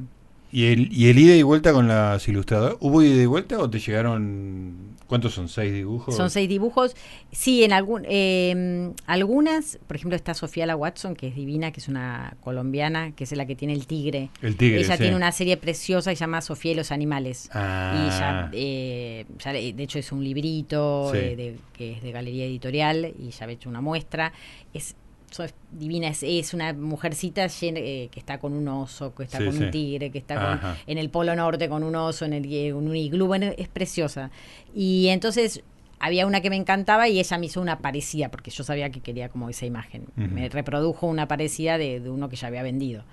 ¿Y 0.53 0.67
el, 0.67 0.93
¿Y 0.93 1.09
el 1.09 1.19
ida 1.19 1.37
y 1.37 1.43
vuelta 1.43 1.73
con 1.73 1.87
las 1.87 2.27
ilustradoras? 2.27 2.77
¿Hubo 2.81 3.03
ida 3.03 3.23
y 3.23 3.27
vuelta 3.27 3.59
o 3.59 3.71
te 3.71 3.79
llegaron, 3.79 4.97
cuántos 5.07 5.33
son, 5.35 5.49
seis 5.49 5.73
dibujos? 5.73 6.17
Son 6.17 6.29
seis 6.29 6.49
dibujos. 6.49 6.97
Sí, 7.31 7.63
en 7.63 7.73
algún, 7.73 8.05
eh, 8.09 8.93
algunas, 9.07 9.79
por 9.87 9.97
ejemplo 9.97 10.17
está 10.17 10.35
Sofía 10.35 10.67
La 10.67 10.75
Watson, 10.75 11.15
que 11.15 11.29
es 11.29 11.37
divina, 11.37 11.71
que 11.71 11.79
es 11.79 11.87
una 11.87 12.37
colombiana, 12.41 13.13
que 13.13 13.25
es 13.25 13.33
la 13.33 13.47
que 13.47 13.55
tiene 13.55 13.75
el 13.75 13.87
tigre. 13.87 14.31
El 14.43 14.57
tigre, 14.57 14.81
Ella 14.81 14.97
tiene 14.97 15.15
una 15.15 15.31
serie 15.31 15.57
preciosa 15.57 16.11
que 16.11 16.17
se 16.17 16.21
llama 16.21 16.41
Sofía 16.41 16.73
y 16.73 16.75
los 16.75 16.91
animales. 16.91 17.49
Ah. 17.53 17.95
Y 17.95 18.11
ya, 18.11 18.51
eh, 18.53 19.27
ya, 19.39 19.53
de 19.53 19.83
hecho 19.83 20.01
es 20.01 20.11
un 20.11 20.25
librito 20.25 21.13
de, 21.13 21.59
que 21.73 21.93
es 21.93 22.03
de 22.03 22.11
galería 22.11 22.45
editorial 22.45 23.15
y 23.17 23.31
ya 23.31 23.45
había 23.45 23.55
hecho 23.55 23.69
una 23.69 23.81
muestra. 23.81 24.33
Es 24.75 24.97
es 25.39 25.55
divina, 25.71 26.09
es, 26.09 26.55
una 26.55 26.73
mujercita 26.73 27.47
eh, 27.47 28.09
que 28.11 28.21
está 28.21 28.39
con 28.39 28.53
un 28.53 28.67
oso, 28.69 29.15
que 29.15 29.25
está 29.25 29.39
con 29.39 29.57
un 29.57 29.71
tigre, 29.71 30.11
que 30.11 30.19
está 30.19 30.77
en 30.87 30.99
el 30.99 31.11
Polo 31.11 31.35
Norte 31.37 31.69
con 31.69 31.83
un 31.85 31.95
oso, 31.95 32.25
en, 32.25 32.33
el, 32.33 32.75
un 32.75 32.95
iglú, 32.95 33.33
es 33.35 33.69
preciosa. 33.69 34.31
Y 34.75 35.09
entonces 35.09 35.63
había 36.01 36.27
una 36.27 36.41
que 36.41 36.49
me 36.49 36.57
encantaba 36.57 37.09
y 37.09 37.21
ella 37.21 37.39
me 37.39 37.47
hizo 37.47 37.61
una 37.61 37.79
parecida, 37.79 38.31
porque 38.31 38.51
yo 38.51 38.65
sabía 38.65 38.91
que 38.91 39.01
quería 39.01 39.29
como 39.29 39.51
esa 39.51 39.67
imagen. 39.67 40.07
Me 40.17 40.49
reprodujo 40.49 41.07
una 41.07 41.29
parecida 41.29 41.77
de, 41.77 42.01
uno 42.09 42.31
que 42.31 42.37
ya 42.37 42.49
había 42.49 42.63
vendido. 42.63 43.05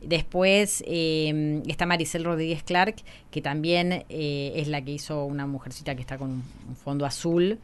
Después 0.00 0.82
eh, 0.86 1.62
está 1.68 1.84
Maricel 1.84 2.24
Rodríguez 2.24 2.62
Clark, 2.62 2.96
que 3.30 3.42
también 3.42 4.04
eh, 4.08 4.52
es 4.56 4.68
la 4.68 4.82
que 4.82 4.92
hizo 4.92 5.26
una 5.26 5.46
mujercita 5.46 5.94
que 5.94 6.00
está 6.00 6.16
con 6.16 6.30
un, 6.30 6.76
fondo 6.82 7.04
azul. 7.04 7.58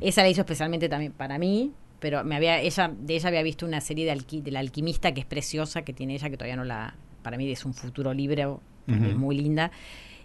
Esa 0.00 0.22
la 0.22 0.30
hizo 0.30 0.40
especialmente 0.40 0.88
también 0.88 1.12
para 1.12 1.38
mí, 1.38 1.72
pero 2.02 2.24
me 2.24 2.34
había 2.34 2.60
ella 2.60 2.92
de 2.98 3.14
ella 3.14 3.28
había 3.28 3.42
visto 3.44 3.64
una 3.64 3.80
serie 3.80 4.04
de, 4.04 4.10
alqui, 4.10 4.42
de 4.42 4.50
la 4.50 4.58
alquimista 4.58 5.14
que 5.14 5.20
es 5.20 5.26
preciosa 5.26 5.82
que 5.82 5.92
tiene 5.92 6.16
ella 6.16 6.28
que 6.28 6.36
todavía 6.36 6.56
no 6.56 6.64
la 6.64 6.94
para 7.22 7.38
mí 7.38 7.50
es 7.50 7.64
un 7.64 7.72
futuro 7.72 8.12
libre 8.12 8.44
es 8.88 9.16
muy 9.16 9.38
linda 9.38 9.70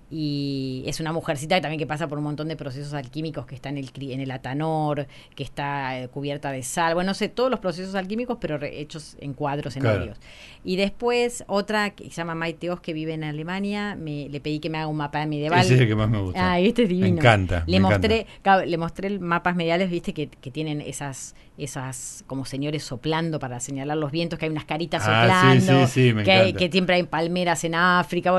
y 0.09 0.83
es 0.85 0.99
una 0.99 1.11
mujercita 1.11 1.59
también 1.59 1.79
que 1.79 1.87
pasa 1.87 2.07
por 2.07 2.17
un 2.17 2.23
montón 2.23 2.47
de 2.47 2.55
procesos 2.55 2.93
alquímicos 2.93 3.45
que 3.45 3.55
está 3.55 3.69
en 3.69 3.77
el 3.77 3.91
en 3.97 4.21
el 4.21 4.31
atanor, 4.31 5.07
que 5.35 5.43
está 5.43 5.99
eh, 5.99 6.07
cubierta 6.07 6.51
de 6.51 6.63
sal, 6.63 6.93
bueno, 6.93 7.11
no 7.11 7.13
sé, 7.13 7.29
todos 7.29 7.49
los 7.49 7.59
procesos 7.59 7.95
alquímicos, 7.95 8.37
pero 8.39 8.59
hechos 8.63 9.17
en 9.19 9.33
cuadros, 9.33 9.75
en 9.75 9.85
óleos. 9.85 10.17
Y 10.63 10.75
después 10.75 11.43
otra 11.47 11.91
que 11.91 12.05
se 12.05 12.11
llama 12.11 12.35
Maite 12.35 12.69
Oz, 12.69 12.81
que 12.81 12.93
vive 12.93 13.13
en 13.13 13.23
Alemania, 13.23 13.95
me, 13.95 14.29
le 14.29 14.39
pedí 14.39 14.59
que 14.59 14.69
me 14.69 14.77
haga 14.77 14.87
un 14.87 14.97
mapa 14.97 15.25
medieval. 15.25 15.59
Ese 15.61 15.75
es 15.75 15.81
el 15.81 15.87
que 15.87 15.95
más 15.95 16.09
me 16.09 16.21
gusta. 16.21 16.51
Ah, 16.51 16.59
este 16.59 16.83
es 16.83 16.89
divino. 16.89 17.07
Me 17.07 17.19
encanta. 17.19 17.63
Le 17.65 17.79
mostré, 17.79 18.27
le 18.65 18.77
mostré 18.77 19.19
mapas 19.19 19.55
mediales, 19.55 19.89
viste, 19.89 20.13
que, 20.13 20.27
que 20.27 20.51
tienen 20.51 20.81
esas 20.81 21.35
esas 21.57 22.23
como 22.27 22.45
señores 22.45 22.83
soplando 22.83 23.39
para 23.39 23.59
señalar 23.59 23.97
los 23.97 24.11
vientos, 24.11 24.37
que 24.37 24.45
hay 24.45 24.51
unas 24.51 24.65
caritas 24.65 25.03
ah, 25.05 25.55
soplando, 25.57 25.87
que, 26.23 26.53
que, 26.53 26.69
siempre 26.71 26.95
hay 26.95 27.03
palmeras 27.03 27.63
en 27.63 27.75
África, 27.75 28.31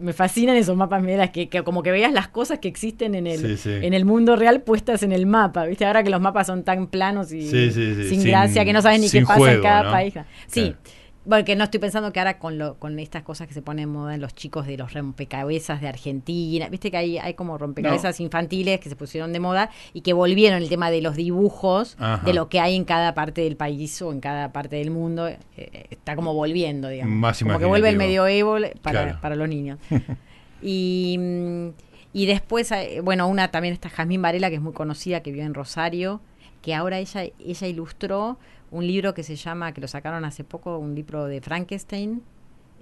me 0.00 0.12
fascinan 0.12 0.56
esos 0.66 0.76
mapas 0.76 1.02
mediales, 1.02 1.30
que, 1.30 1.48
como 1.64 1.82
que 1.82 1.90
veas 1.90 2.12
las 2.12 2.28
cosas 2.28 2.58
que 2.58 2.68
existen 2.68 3.14
en 3.14 3.26
el, 3.26 3.58
en 3.64 3.94
el 3.94 4.04
mundo 4.04 4.36
real 4.36 4.62
puestas 4.62 5.02
en 5.02 5.12
el 5.12 5.26
mapa, 5.26 5.64
¿viste? 5.66 5.84
Ahora 5.84 6.02
que 6.02 6.10
los 6.10 6.20
mapas 6.20 6.46
son 6.46 6.62
tan 6.62 6.86
planos 6.88 7.32
y 7.32 7.48
sin, 7.48 8.22
gracia 8.24 8.64
que 8.64 8.72
no 8.72 8.82
sabes 8.82 9.00
ni 9.00 9.10
qué 9.10 9.22
pasa 9.22 9.52
en 9.52 9.62
cada 9.62 9.90
país. 9.90 10.14
Sí. 10.46 10.74
Porque 11.28 11.56
no 11.56 11.64
estoy 11.64 11.80
pensando 11.80 12.12
que 12.12 12.20
ahora 12.20 12.38
con, 12.38 12.56
lo, 12.56 12.76
con 12.76 12.98
estas 13.00 13.24
cosas 13.24 13.48
que 13.48 13.54
se 13.54 13.60
ponen 13.60 13.84
en 13.84 13.88
moda 13.88 14.14
en 14.14 14.20
los 14.20 14.34
chicos 14.34 14.64
de 14.66 14.76
los 14.76 14.92
rompecabezas 14.92 15.80
de 15.80 15.88
Argentina, 15.88 16.68
viste 16.68 16.90
que 16.90 16.96
hay, 16.96 17.18
hay 17.18 17.34
como 17.34 17.58
rompecabezas 17.58 18.20
infantiles 18.20 18.78
que 18.78 18.88
se 18.88 18.94
pusieron 18.94 19.32
de 19.32 19.40
moda 19.40 19.70
y 19.92 20.02
que 20.02 20.12
volvieron 20.12 20.62
el 20.62 20.68
tema 20.68 20.90
de 20.90 21.02
los 21.02 21.16
dibujos, 21.16 21.96
de 22.24 22.32
lo 22.32 22.48
que 22.48 22.60
hay 22.60 22.76
en 22.76 22.84
cada 22.84 23.14
parte 23.14 23.40
del 23.40 23.56
país 23.56 24.00
o 24.02 24.12
en 24.12 24.20
cada 24.20 24.52
parte 24.52 24.76
del 24.76 24.92
mundo, 24.92 25.26
eh, 25.26 25.38
eh, 25.56 25.86
está 25.90 26.14
como 26.14 26.32
volviendo, 26.32 26.88
digamos. 26.88 27.14
Más 27.16 27.42
como 27.42 27.58
que 27.58 27.64
vuelve 27.64 27.88
el 27.88 27.96
medioevo 27.96 28.58
para, 28.82 29.20
para 29.20 29.34
los 29.34 29.48
niños. 29.48 29.78
y, 30.62 31.18
y 32.12 32.26
después, 32.26 32.72
eh, 32.72 33.00
bueno, 33.02 33.28
una 33.28 33.50
también 33.50 33.74
está 33.74 33.90
Jazmín 33.90 34.22
Varela, 34.22 34.48
que 34.48 34.56
es 34.56 34.62
muy 34.62 34.72
conocida, 34.72 35.22
que 35.22 35.32
vive 35.32 35.44
en 35.44 35.54
Rosario, 35.54 36.20
que 36.62 36.74
ahora 36.74 36.98
ella, 36.98 37.24
ella 37.38 37.66
ilustró 37.66 38.38
un 38.70 38.86
libro 38.86 39.14
que 39.14 39.22
se 39.22 39.36
llama, 39.36 39.72
que 39.72 39.80
lo 39.80 39.88
sacaron 39.88 40.24
hace 40.24 40.44
poco, 40.44 40.78
un 40.78 40.94
libro 40.94 41.26
de 41.26 41.40
Frankenstein, 41.40 42.22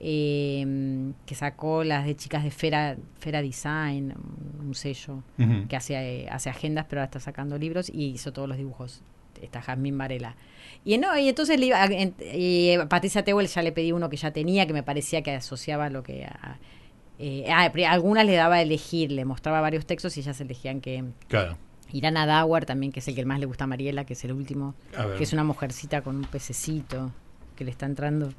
em, 0.01 1.15
que 1.27 1.35
sacó 1.35 1.85
las 1.85 2.07
de 2.07 2.17
chicas 2.17 2.45
de 2.45 2.51
Fera, 2.51 2.97
Fera 3.19 3.43
Design, 3.43 4.15
un 4.61 4.75
sello 4.75 5.23
que 5.69 5.77
hace, 5.77 6.29
hace 6.31 6.51
agendas, 6.51 6.87
pero 6.89 7.01
ahora 7.01 7.07
está 7.07 7.21
sacando 7.21 7.59
libros 7.59 7.91
y 7.91 8.07
hizo 8.07 8.33
todos 8.33 8.49
los 8.49 8.57
dibujos. 8.57 9.03
Está 9.43 9.61
Jazmín 9.61 9.99
Varela. 9.99 10.37
Y 10.85 10.97
no, 10.99 11.19
y 11.19 11.29
entonces 11.29 11.61
y 11.61 12.77
Patricia 12.89 13.25
Tewell 13.25 13.49
ya 13.49 13.63
le 13.63 13.73
pedí 13.73 13.93
uno 13.93 14.09
que 14.09 14.17
ya 14.17 14.31
tenía, 14.31 14.67
que 14.67 14.73
me 14.73 14.83
parecía 14.83 15.23
que 15.23 15.33
asociaba 15.33 15.91
lo 15.91 16.03
que 16.03 16.27
eh, 17.19 17.47
ah, 17.51 17.71
algunas 17.89 18.27
le 18.27 18.35
daba 18.35 18.57
a 18.57 18.63
elegir, 18.63 19.13
le 19.13 19.25
mostraba 19.25 19.61
varios 19.61 19.87
textos 19.87 20.17
y 20.17 20.21
ellas 20.21 20.41
elegían 20.41 20.81
que, 20.81 21.05
claro. 21.29 21.57
Irana 21.93 22.27
Dawar 22.27 22.67
también, 22.67 22.91
que 22.91 23.01
es 23.01 23.09
el 23.09 23.15
que 23.15 23.25
más 23.25 23.39
le 23.39 23.47
gusta 23.47 23.65
a 23.65 23.67
Mariela, 23.67 24.05
que 24.05 24.15
es 24.15 24.25
el 24.25 24.33
último, 24.33 24.75
que 25.17 25.23
es 25.23 25.33
una 25.33 25.45
mujercita 25.45 26.03
con 26.03 26.17
un 26.17 26.25
pececito 26.25 27.13
que 27.55 27.65
le 27.65 27.71
está 27.71 27.87
entrando. 27.87 28.33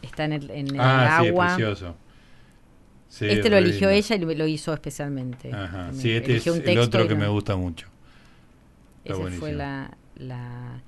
Está 0.00 0.24
en 0.24 0.32
el, 0.32 0.50
en 0.50 0.68
el 0.68 0.80
ah, 0.80 1.18
agua. 1.18 1.50
Sí, 1.50 1.56
precioso. 1.56 1.96
este 3.20 3.50
lo 3.50 3.58
eligió 3.58 3.90
ella 3.90 4.16
y 4.16 4.34
lo 4.34 4.46
hizo 4.46 4.72
especialmente. 4.72 5.52
Ajá. 5.52 5.92
Sí, 5.92 6.12
este 6.12 6.36
es 6.36 6.46
el 6.46 6.78
otro 6.78 7.06
que 7.06 7.14
me 7.14 7.28
gusta 7.28 7.56
mucho. 7.56 7.88
Esa 9.04 9.30
fue 9.38 9.52
la, 9.52 9.96
la 10.16 10.80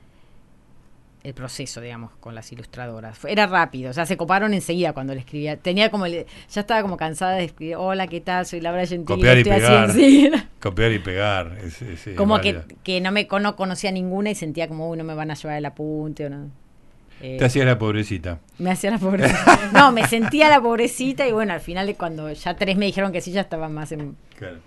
el 1.28 1.34
proceso, 1.34 1.80
digamos, 1.80 2.12
con 2.20 2.34
las 2.34 2.50
ilustradoras. 2.52 3.24
Era 3.24 3.46
rápido, 3.46 3.90
o 3.90 3.92
sea, 3.92 4.06
se 4.06 4.16
coparon 4.16 4.54
enseguida 4.54 4.92
cuando 4.92 5.14
le 5.14 5.20
escribía. 5.20 5.56
Tenía 5.56 5.90
como, 5.90 6.06
ya 6.06 6.24
estaba 6.48 6.82
como 6.82 6.96
cansada 6.96 7.36
de 7.36 7.44
escribir, 7.44 7.76
hola, 7.76 8.06
¿qué 8.06 8.20
tal? 8.20 8.46
Soy 8.46 8.60
Laura 8.60 8.86
Gentili. 8.86 9.04
Copiar 9.18 9.38
y 9.38 9.44
pegar. 9.44 9.90
Copiar 10.60 10.92
y 10.92 10.98
pegar. 10.98 11.58
como 12.16 12.40
que, 12.40 12.60
que, 12.82 13.00
no 13.00 13.12
me 13.12 13.28
no 13.40 13.56
conocía 13.56 13.92
ninguna 13.92 14.30
y 14.30 14.34
sentía 14.34 14.68
como, 14.68 14.90
uy, 14.90 14.98
no 14.98 15.04
me 15.04 15.14
van 15.14 15.30
a 15.30 15.34
llevar 15.34 15.58
el 15.58 15.66
apunte 15.66 16.26
o 16.26 16.30
no. 16.30 16.50
Te 17.20 17.44
hacía 17.44 17.64
la 17.64 17.78
pobrecita. 17.78 18.40
Me 18.58 18.70
hacía 18.70 18.90
la 18.90 18.98
pobrecita. 19.00 19.70
no, 19.72 19.92
me 19.92 20.06
sentía 20.06 20.48
la 20.48 20.60
pobrecita 20.60 21.26
y 21.26 21.32
bueno, 21.32 21.52
al 21.52 21.60
final 21.60 21.94
cuando 21.96 22.32
ya 22.32 22.56
tres 22.56 22.76
me 22.76 22.86
dijeron 22.86 23.12
que 23.12 23.20
sí, 23.20 23.32
ya 23.32 23.42
estaba 23.42 23.68
más 23.68 23.92
en... 23.92 24.16
Claro 24.36 24.58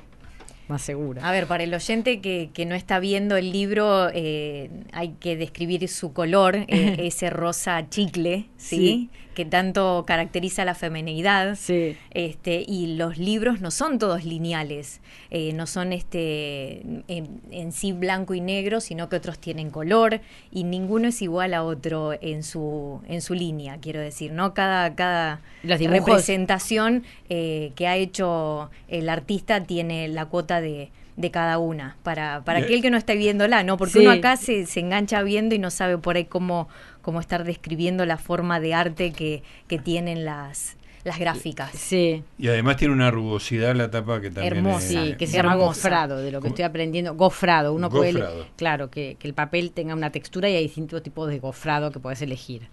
más 0.68 0.82
segura. 0.82 1.28
A 1.28 1.32
ver, 1.32 1.48
para 1.48 1.64
el 1.64 1.74
oyente 1.74 2.22
que, 2.22 2.50
que 2.54 2.66
no 2.66 2.76
está 2.76 3.00
viendo 3.00 3.36
el 3.38 3.52
libro, 3.52 4.10
eh, 4.14 4.70
hay 4.94 5.10
que 5.20 5.36
describir 5.36 5.88
su 5.88 6.14
color, 6.14 6.56
eh, 6.56 6.68
ese 7.00 7.30
rosa 7.30 7.90
chicle, 7.90 8.46
¿sí? 8.58 9.10
que 9.34 9.46
tanto 9.46 10.04
caracteriza 10.06 10.66
la 10.66 10.76
femenidad. 10.76 11.56
Sí. 11.56 11.98
Este, 12.12 12.64
y 12.68 12.96
los 12.96 13.18
libros 13.18 13.62
no 13.62 13.72
son 13.72 14.00
todos 14.00 14.26
lineales, 14.26 15.02
eh, 15.30 15.54
no 15.54 15.68
son 15.68 15.94
este 15.94 16.82
en, 17.08 17.72
sí 17.72 17.94
blanco 17.94 18.34
y 18.34 18.42
negro, 18.42 18.82
sino 18.82 19.10
que 19.10 19.16
otros 19.16 19.40
tienen 19.40 19.70
color 19.70 20.22
y 20.52 20.64
ninguno 20.64 21.08
es 21.08 21.22
igual 21.22 21.54
a 21.54 21.64
otro 21.64 22.14
en 22.22 22.44
su, 22.44 23.02
en 23.08 23.22
su 23.22 23.34
línea, 23.34 23.78
quiero 23.80 24.00
decir, 24.00 24.32
¿no? 24.32 24.54
Cada, 24.54 24.96
cada 24.96 25.42
representación 25.64 27.04
eh, 27.30 27.72
que 27.76 27.88
ha 27.88 27.96
hecho 27.96 28.70
el 28.88 29.10
artista 29.10 29.64
tiene 29.64 30.08
la 30.08 30.26
cuota 30.26 30.61
de 30.62 30.92
de 31.18 31.32
cada 31.32 31.58
una, 31.60 31.98
para, 32.04 32.44
para 32.44 32.60
aquel 32.60 32.82
que 32.82 32.90
no 32.90 32.98
está 32.98 33.14
viéndola, 33.14 33.64
¿no? 33.64 33.78
Porque 33.78 34.00
uno 34.00 34.12
acá 34.12 34.38
se, 34.38 34.66
se 34.66 34.80
engancha 34.80 35.22
viendo 35.24 35.56
y 35.56 35.60
no 35.60 35.70
sabe 35.70 35.98
por 35.98 36.16
ahí 36.16 36.26
cómo, 36.26 36.70
cómo 37.02 37.20
estar 37.20 37.44
describiendo 37.44 38.06
la 38.06 38.18
forma 38.18 38.60
de 38.60 38.74
arte 38.74 39.12
que, 39.12 39.44
que 39.68 39.78
tienen 39.78 40.26
las, 40.26 40.78
las 41.04 41.20
gráficas. 41.20 41.72
Sí. 41.74 42.24
Y 42.38 42.48
además 42.48 42.78
tiene 42.78 42.94
una 42.94 43.12
rugosidad 43.12 43.76
la 43.76 43.92
tapa 43.92 44.22
que 44.22 44.32
también 44.32 44.58
Hermosa, 44.58 44.88
sí, 44.88 45.16
que 45.18 45.28
se 45.28 45.38
llama 45.38 45.56
gofrado, 45.56 46.18
de 46.18 46.32
lo 46.32 46.42
que 46.42 46.50
estoy 46.50 46.66
aprendiendo. 46.66 47.14
Gofrado, 47.16 47.74
uno 47.74 47.90
puede, 47.90 48.24
claro, 48.56 48.90
que, 48.90 49.18
que, 49.20 49.28
el 49.28 49.34
papel 49.34 49.72
tenga 49.72 49.94
una 49.94 50.12
textura 50.12 50.50
y 50.50 50.56
hay 50.56 50.64
distintos 50.64 51.04
tipos 51.04 51.30
de 51.30 51.40
gofrado 51.40 51.92
que 51.92 52.00
puedes 52.00 52.22
elegir. 52.22 52.70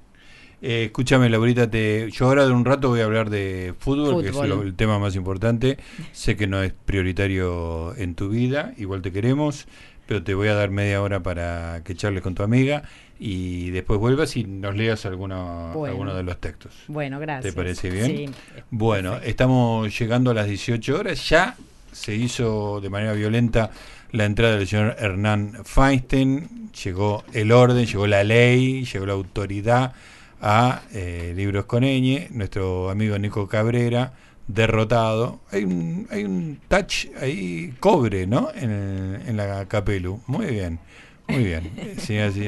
Eh, 0.61 0.85
escúchame, 0.87 1.29
Laurita, 1.29 1.71
te, 1.71 2.11
yo 2.11 2.27
ahora 2.27 2.45
de 2.47 2.53
un 2.53 2.65
rato 2.65 2.89
voy 2.89 3.01
a 3.01 3.05
hablar 3.05 3.31
de 3.31 3.75
fútbol, 3.79 4.23
que 4.23 4.31
es 4.31 4.37
el 4.37 4.75
tema 4.75 4.99
más 4.99 5.15
importante. 5.15 5.79
Sé 6.13 6.37
que 6.37 6.47
no 6.47 6.63
es 6.63 6.73
prioritario 6.73 7.95
en 7.97 8.15
tu 8.15 8.29
vida, 8.29 8.75
igual 8.77 9.03
te 9.03 9.13
queremos, 9.13 9.67
pero 10.07 10.23
te 10.23 10.35
voy 10.35 10.49
a 10.49 10.55
dar 10.55 10.71
media 10.71 11.01
hora 11.01 11.23
para 11.23 11.83
que 11.85 11.95
charles 11.95 12.23
con 12.23 12.35
tu 12.35 12.43
amiga 12.43 12.83
y 13.21 13.71
después 13.71 14.01
vuelvas 14.01 14.37
y 14.37 14.45
nos 14.45 14.77
leas 14.77 15.07
alguno, 15.07 15.73
alguno 15.85 16.15
de 16.15 16.23
los 16.25 16.39
textos. 16.39 16.73
Bueno, 16.89 17.21
gracias. 17.21 17.53
¿Te 17.53 17.57
parece 17.57 17.91
bien? 17.91 18.07
Sí. 18.07 18.31
Bueno, 18.71 19.17
estamos 19.19 19.97
llegando 19.97 20.33
a 20.33 20.35
las 20.35 20.47
18 20.47 20.99
horas. 20.99 21.29
Ya 21.29 21.57
se 21.93 22.15
hizo 22.15 22.81
de 22.81 22.91
manera 22.91 23.13
violenta 23.13 23.71
la 24.11 24.25
entrada 24.25 24.57
del 24.57 24.67
señor 24.67 24.97
Hernán 24.99 25.59
Feinstein. 25.65 26.71
Llegó 26.85 27.25
el 27.33 27.53
orden, 27.53 27.87
llegó 27.87 28.07
la 28.07 28.25
ley, 28.25 28.85
llegó 28.85 29.07
la 29.07 29.15
autoridad 29.15 29.93
a 30.41 30.83
eh, 30.93 31.33
Libros 31.37 31.65
con 31.67 31.85
Eñe. 31.85 32.29
Nuestro 32.31 32.91
amigo 32.91 33.19
Nico 33.19 33.49
Cabrera 33.49 34.13
derrotado. 34.47 35.41
Hay 35.53 35.65
un, 35.65 36.09
hay 36.11 36.25
un 36.25 36.59
touch 36.69 37.07
ahí, 37.21 37.75
cobre, 37.79 38.27
¿no? 38.27 38.51
En, 38.55 39.21
en 39.27 39.37
la 39.37 39.67
Capelu. 39.67 40.21
Muy 40.27 40.47
bien. 40.47 40.81
Muy 41.29 41.45
bien. 41.45 41.71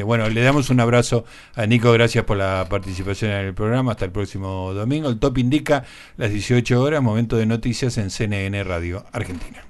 Bueno, 0.07 0.29
le 0.29 0.41
damos 0.41 0.71
un 0.71 0.81
abrazo 0.81 1.25
a 1.55 1.67
Nico, 1.67 1.93
gracias 1.93 2.25
por 2.25 2.37
la 2.39 2.67
participación 2.69 3.31
en 3.31 3.47
el 3.47 3.55
programa. 3.55 3.93
Hasta 3.93 4.07
el 4.07 4.11
próximo 4.11 4.73
domingo. 4.73 5.11
El 5.11 5.19
top 5.19 5.39
indica 5.39 5.85
las 6.17 6.33
18 6.33 6.81
horas, 6.81 7.03
momento 7.03 7.37
de 7.37 7.47
noticias 7.47 7.99
en 7.99 8.11
CNN 8.11 8.65
Radio 8.65 9.05
Argentina. 9.13 9.65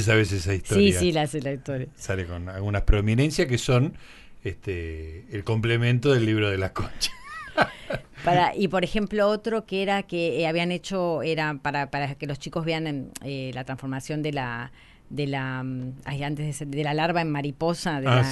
¿Sabes 0.00 0.32
esa 0.32 0.54
historia? 0.54 0.92
Sí, 0.92 0.98
sí, 0.98 1.12
la 1.12 1.26
sé 1.26 1.40
la 1.40 1.52
historia. 1.52 1.88
Sale 1.96 2.26
con 2.26 2.48
algunas 2.48 2.82
prominencias 2.82 3.46
que 3.46 3.58
son 3.58 3.94
este 4.42 5.24
el 5.30 5.44
complemento 5.44 6.12
del 6.12 6.26
libro 6.26 6.50
de 6.50 6.58
la 6.58 6.72
concha. 6.72 7.12
Para, 8.24 8.54
y 8.54 8.68
por 8.68 8.84
ejemplo, 8.84 9.28
otro 9.28 9.66
que 9.66 9.82
era 9.82 10.04
que 10.04 10.40
eh, 10.40 10.46
habían 10.46 10.70
hecho, 10.70 11.22
era 11.22 11.54
para, 11.54 11.90
para 11.90 12.14
que 12.14 12.28
los 12.28 12.38
chicos 12.38 12.64
vean 12.64 13.10
eh, 13.24 13.50
la 13.52 13.64
transformación 13.64 14.22
de 14.22 14.32
la 14.32 14.70
de 15.12 15.26
la 15.26 15.62
mm, 15.62 15.92
antes 16.22 16.70
de, 16.70 16.84
la 16.84 16.94
larva 16.94 17.20
en 17.20 17.30
mariposa 17.30 18.00
ah, 18.06 18.24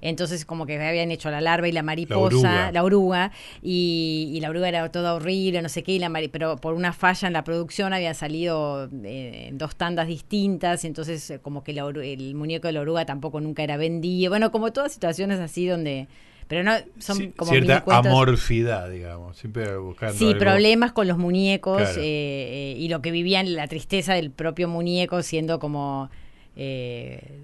entonces 0.00 0.44
como 0.44 0.66
que 0.66 0.82
habían 0.84 1.12
hecho 1.12 1.30
la 1.30 1.40
larva 1.40 1.68
y 1.68 1.72
la 1.72 1.82
mariposa 1.82 2.72
la 2.72 2.82
oruga, 2.82 3.30
y, 3.62 4.38
la 4.42 4.50
oruga 4.50 4.68
era 4.68 4.88
toda 4.90 5.14
horrible 5.14 5.62
no 5.62 5.68
sé 5.68 5.82
qué 5.82 5.92
y 5.92 5.98
la 5.98 6.12
pero 6.32 6.56
por 6.56 6.74
una 6.74 6.92
falla 6.92 7.28
en 7.28 7.32
la 7.32 7.44
producción 7.44 7.92
había 7.92 8.14
salido 8.14 8.88
eh, 9.04 9.46
en 9.48 9.58
dos 9.58 9.76
tandas 9.76 10.08
distintas 10.08 10.82
y 10.84 10.88
entonces 10.88 11.30
eh, 11.30 11.38
como 11.38 11.62
que 11.62 11.70
el 11.72 12.34
muñeco 12.34 12.66
de 12.66 12.72
la 12.72 12.80
oruga 12.80 13.04
tampoco 13.04 13.40
nunca 13.40 13.62
era 13.62 13.76
vendido. 13.76 14.30
Bueno 14.30 14.50
como 14.50 14.72
todas 14.72 14.92
situaciones 14.92 15.38
así 15.38 15.66
donde 15.66 16.08
pero 16.48 16.62
no 16.62 16.72
son 16.98 17.32
como 17.32 17.50
cierta 17.50 17.82
amorfidad 17.86 18.90
digamos 18.90 19.36
siempre 19.36 19.76
buscando 19.76 20.14
sí 20.14 20.34
problemas 20.34 20.92
con 20.92 21.08
los 21.08 21.18
muñecos 21.18 21.82
eh, 21.96 22.74
y 22.78 22.88
lo 22.88 23.02
que 23.02 23.10
vivían 23.10 23.54
la 23.54 23.66
tristeza 23.66 24.14
del 24.14 24.30
propio 24.30 24.68
muñeco 24.68 25.22
siendo 25.22 25.58
como 25.58 26.10
eh, 26.56 27.40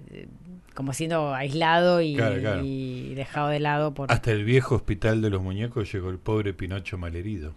como 0.73 0.93
siendo 0.93 1.33
aislado 1.33 2.01
y, 2.01 3.13
dejado 3.13 3.49
de 3.49 3.59
lado 3.59 3.93
por... 3.93 4.11
Hasta 4.11 4.31
el 4.31 4.43
viejo 4.45 4.75
hospital 4.75 5.21
de 5.21 5.29
los 5.29 5.41
muñecos 5.41 5.91
llegó 5.91 6.09
el 6.09 6.17
pobre 6.17 6.53
Pinocho 6.53 6.97
malherido. 6.97 7.53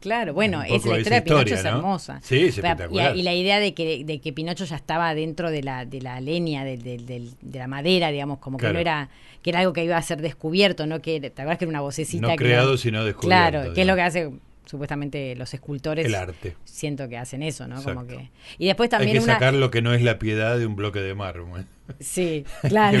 Claro, 0.00 0.34
bueno, 0.34 0.62
es 0.64 0.84
la 0.84 0.98
historia 0.98 1.20
de 1.20 1.22
Pinocho 1.22 1.54
es 1.54 1.64
hermosa. 1.64 2.18
Sí, 2.22 2.40
es 2.40 2.58
espectacular. 2.58 3.16
Y, 3.16 3.22
la 3.22 3.34
idea 3.34 3.60
de 3.60 3.72
que, 3.72 4.04
de 4.04 4.20
que 4.20 4.32
Pinocho 4.32 4.64
ya 4.64 4.74
estaba 4.74 5.14
dentro 5.14 5.52
de 5.52 5.62
la, 5.62 5.84
de 5.84 6.00
la 6.00 6.20
leña, 6.20 6.64
de, 6.64 6.76
de, 6.76 7.58
la 7.58 7.68
madera, 7.68 8.10
digamos, 8.10 8.38
como 8.38 8.58
que 8.58 8.72
no 8.72 8.80
era, 8.80 9.10
que 9.42 9.50
era 9.50 9.60
algo 9.60 9.72
que 9.72 9.84
iba 9.84 9.96
a 9.96 10.02
ser 10.02 10.22
descubierto, 10.22 10.86
¿no? 10.86 11.00
Que, 11.02 11.20
¿te 11.20 11.28
acuerdas 11.28 11.58
que 11.58 11.64
era 11.64 11.70
una 11.70 11.80
vocecita? 11.80 12.28
No 12.28 12.36
creado, 12.36 12.76
sino 12.76 13.04
descubierto. 13.04 13.28
Claro, 13.28 13.74
que 13.74 13.82
es 13.82 13.86
lo 13.86 13.94
que 13.94 14.02
hace 14.02 14.30
supuestamente 14.64 15.34
los 15.36 15.52
escultores. 15.52 16.06
El 16.06 16.14
arte. 16.14 16.56
Siento 16.64 17.08
que 17.08 17.18
hacen 17.18 17.42
eso 17.42 17.66
no 17.68 17.82
como 17.82 18.06
que 18.06 18.30
y 18.58 18.66
después 18.66 18.88
también 18.88 19.18
hay 19.18 19.24
que 19.24 19.26
sacar 19.26 19.54
lo 19.54 19.70
que 19.70 19.82
no 19.82 19.92
es 19.92 20.02
la 20.02 20.18
piedad 20.18 20.58
de 20.58 20.66
un 20.66 20.76
bloque 20.76 21.00
de 21.00 21.14
mármol. 21.14 21.66
Sí 22.00 22.44
claro. 22.68 22.98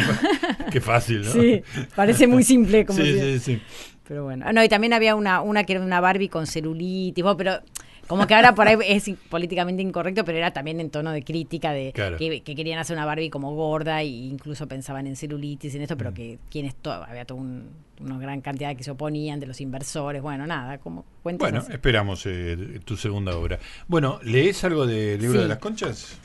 qué, 0.70 0.80
fácil 0.80 1.22
no 1.22 1.32
sí 1.32 1.62
parece 1.94 2.26
muy 2.26 2.42
simple 2.42 2.84
como 2.84 2.98
sí, 2.98 3.18
sí, 3.18 3.38
sí. 3.38 3.62
Pero 4.06 4.24
bueno. 4.24 4.44
Ah, 4.46 4.52
no 4.52 4.62
y 4.62 4.68
también 4.68 4.92
había 4.92 5.14
una 5.14 5.40
una 5.40 5.64
que 5.64 5.74
era 5.74 5.82
una 5.82 6.00
Barbie 6.00 6.28
con 6.28 6.46
celulitis. 6.46 7.24
Pero 7.38 7.60
como 8.06 8.26
que 8.26 8.34
ahora 8.34 8.54
por 8.54 8.68
ahí 8.68 8.76
es 8.84 9.10
políticamente 9.28 9.82
incorrecto, 9.82 10.24
pero 10.24 10.38
era 10.38 10.52
también 10.52 10.80
en 10.80 10.90
tono 10.90 11.12
de 11.12 11.22
crítica 11.22 11.72
de 11.72 11.92
que, 11.92 12.42
querían 12.42 12.78
hacer 12.78 12.96
una 12.96 13.06
Barbie 13.06 13.30
como 13.30 13.54
gorda 13.54 14.02
e 14.02 14.06
incluso 14.06 14.66
pensaban 14.66 15.06
en 15.06 15.16
celulitis 15.16 15.72
y 15.72 15.76
en 15.76 15.82
esto, 15.84 15.96
pero 15.96 16.10
mm. 16.10 16.14
que 16.14 16.38
quienes 16.50 16.74
había 16.84 17.24
toda 17.24 17.40
una 17.40 18.18
gran 18.18 18.40
cantidad 18.40 18.74
que 18.76 18.82
se 18.82 18.90
oponían 18.90 19.40
de 19.40 19.46
los 19.46 19.60
inversores. 19.60 20.20
Bueno, 20.20 20.46
nada, 20.46 20.78
como 20.78 21.04
Bueno, 21.22 21.64
esperamos 21.70 22.24
eh, 22.26 22.80
tu 22.84 22.96
segunda 22.96 23.36
obra. 23.36 23.58
Bueno, 23.86 24.18
¿lees 24.22 24.62
algo 24.64 24.86
del 24.86 25.20
libro 25.20 25.40
de 25.40 25.48
las 25.48 25.58
conchas? 25.58 26.18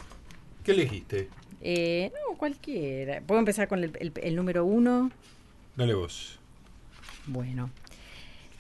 ¿Qué 0.64 0.72
elegiste? 0.72 1.30
Eh, 1.62 2.12
no, 2.14 2.38
cualquiera. 2.38 3.22
Puedo 3.22 3.40
empezar 3.40 3.68
con 3.68 3.84
el, 3.84 4.12
el 4.22 4.36
número 4.36 4.66
uno. 4.66 5.12
Dale 5.76 5.94
vos. 5.94 6.40
Bueno. 7.28 7.70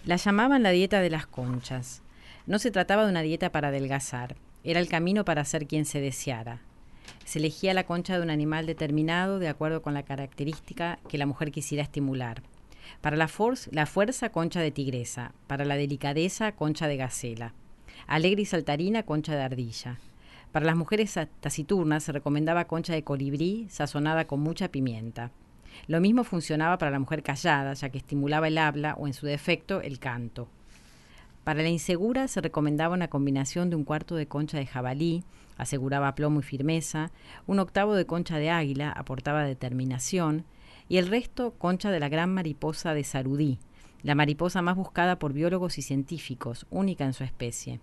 La 0.06 0.16
llamaban 0.16 0.64
la 0.64 0.70
dieta 0.70 1.02
de 1.02 1.10
las 1.10 1.28
conchas. 1.28 2.02
No 2.48 2.60
se 2.60 2.72
trataba 2.72 3.04
de 3.04 3.12
una 3.12 3.24
dieta 3.24 3.52
para 3.52 3.68
adelgazar, 3.68 4.38
era 4.64 4.80
el 4.80 4.88
camino 4.88 5.26
para 5.26 5.44
ser 5.44 5.68
quien 5.68 5.84
se 5.84 6.00
deseara. 6.00 6.62
Se 7.26 7.40
elegía 7.40 7.74
la 7.74 7.84
concha 7.84 8.16
de 8.16 8.24
un 8.24 8.30
animal 8.30 8.66
determinado 8.66 9.38
de 9.38 9.50
acuerdo 9.50 9.82
con 9.82 9.94
la 9.94 10.04
característica 10.04 10.98
que 11.10 11.18
la 11.18 11.26
mujer 11.26 11.52
quisiera 11.52 11.84
estimular. 11.84 12.44
Para 13.02 13.18
la, 13.18 13.30
la 13.72 13.86
fuerza, 13.86 14.30
concha 14.30 14.62
de 14.62 14.72
tigresa. 14.72 15.34
Para 15.48 15.66
la 15.66 15.76
delicadeza, 15.76 16.54
concha 16.54 16.88
de 16.88 16.96
gacela. 16.96 17.54
Alegre 18.08 18.44
y 18.44 18.46
saltarina, 18.46 19.04
concha 19.04 19.36
de 19.36 19.44
ardilla. 19.44 20.00
Para 20.54 20.66
las 20.66 20.78
mujeres 20.78 21.20
taciturnas 21.42 22.04
se 22.04 22.14
recomendaba 22.14 22.66
concha 22.66 22.94
de 22.94 23.04
colibrí 23.04 23.68
sazonada 23.70 24.26
con 24.26 24.40
mucha 24.40 24.70
pimienta. 24.70 25.32
Lo 25.88 26.00
mismo 26.00 26.24
funcionaba 26.24 26.78
para 26.78 26.92
la 26.92 27.00
mujer 27.00 27.24
callada, 27.24 27.74
ya 27.74 27.90
que 27.90 27.98
estimulaba 27.98 28.48
el 28.48 28.58
habla 28.58 28.96
o 28.98 29.06
en 29.06 29.14
su 29.14 29.26
defecto 29.26 29.82
el 29.82 30.00
canto. 30.00 30.48
Para 31.48 31.64
la 31.64 31.70
insegura 31.70 32.28
se 32.28 32.42
recomendaba 32.42 32.94
una 32.94 33.08
combinación 33.08 33.70
de 33.70 33.78
un 33.78 33.86
cuarto 33.86 34.16
de 34.16 34.28
concha 34.28 34.58
de 34.58 34.66
jabalí, 34.66 35.24
aseguraba 35.56 36.14
plomo 36.14 36.42
y 36.42 36.44
firmeza, 36.44 37.10
un 37.46 37.60
octavo 37.60 37.96
de 37.96 38.06
concha 38.06 38.38
de 38.38 38.50
águila, 38.50 38.92
aportaba 38.92 39.46
determinación, 39.46 40.44
y 40.90 40.98
el 40.98 41.08
resto 41.08 41.52
concha 41.52 41.90
de 41.90 42.02
la 42.02 42.10
gran 42.10 42.34
mariposa 42.34 42.94
de 42.94 43.06
Sarudí, 43.06 43.60
la 44.04 44.14
mariposa 44.14 44.62
más 44.62 44.76
buscada 44.76 45.20
por 45.20 45.32
biólogos 45.32 45.78
y 45.78 45.84
científicos, 45.84 46.68
única 46.70 47.06
en 47.06 47.14
su 47.14 47.24
especie. 47.24 47.80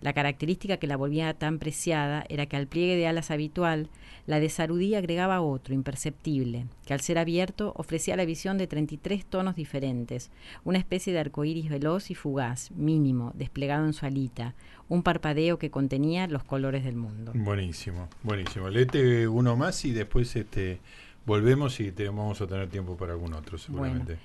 La 0.00 0.12
característica 0.12 0.76
que 0.76 0.86
la 0.86 0.96
volvía 0.96 1.34
tan 1.34 1.58
preciada 1.58 2.24
era 2.28 2.46
que 2.46 2.56
al 2.56 2.66
pliegue 2.66 2.96
de 2.96 3.06
alas 3.06 3.30
habitual, 3.30 3.88
la 4.26 4.40
de 4.40 4.48
Sarudí 4.48 4.94
agregaba 4.94 5.40
otro, 5.40 5.74
imperceptible, 5.74 6.66
que 6.84 6.94
al 6.94 7.00
ser 7.00 7.18
abierto 7.18 7.72
ofrecía 7.76 8.16
la 8.16 8.24
visión 8.24 8.58
de 8.58 8.66
33 8.66 9.24
tonos 9.24 9.56
diferentes, 9.56 10.30
una 10.64 10.78
especie 10.78 11.12
de 11.12 11.20
arcoíris 11.20 11.68
veloz 11.68 12.10
y 12.10 12.14
fugaz, 12.14 12.70
mínimo, 12.72 13.32
desplegado 13.34 13.86
en 13.86 13.92
su 13.92 14.04
alita, 14.06 14.54
un 14.88 15.02
parpadeo 15.02 15.58
que 15.58 15.70
contenía 15.70 16.26
los 16.26 16.44
colores 16.44 16.84
del 16.84 16.96
mundo. 16.96 17.32
Buenísimo, 17.34 18.08
buenísimo. 18.22 18.68
Lete 18.68 19.26
uno 19.28 19.56
más 19.56 19.84
y 19.84 19.92
después 19.92 20.34
este 20.36 20.80
volvemos 21.24 21.80
y 21.80 21.90
tenemos, 21.92 22.18
vamos 22.18 22.40
a 22.40 22.46
tener 22.46 22.68
tiempo 22.68 22.96
para 22.96 23.12
algún 23.12 23.34
otro, 23.34 23.58
seguramente. 23.58 24.18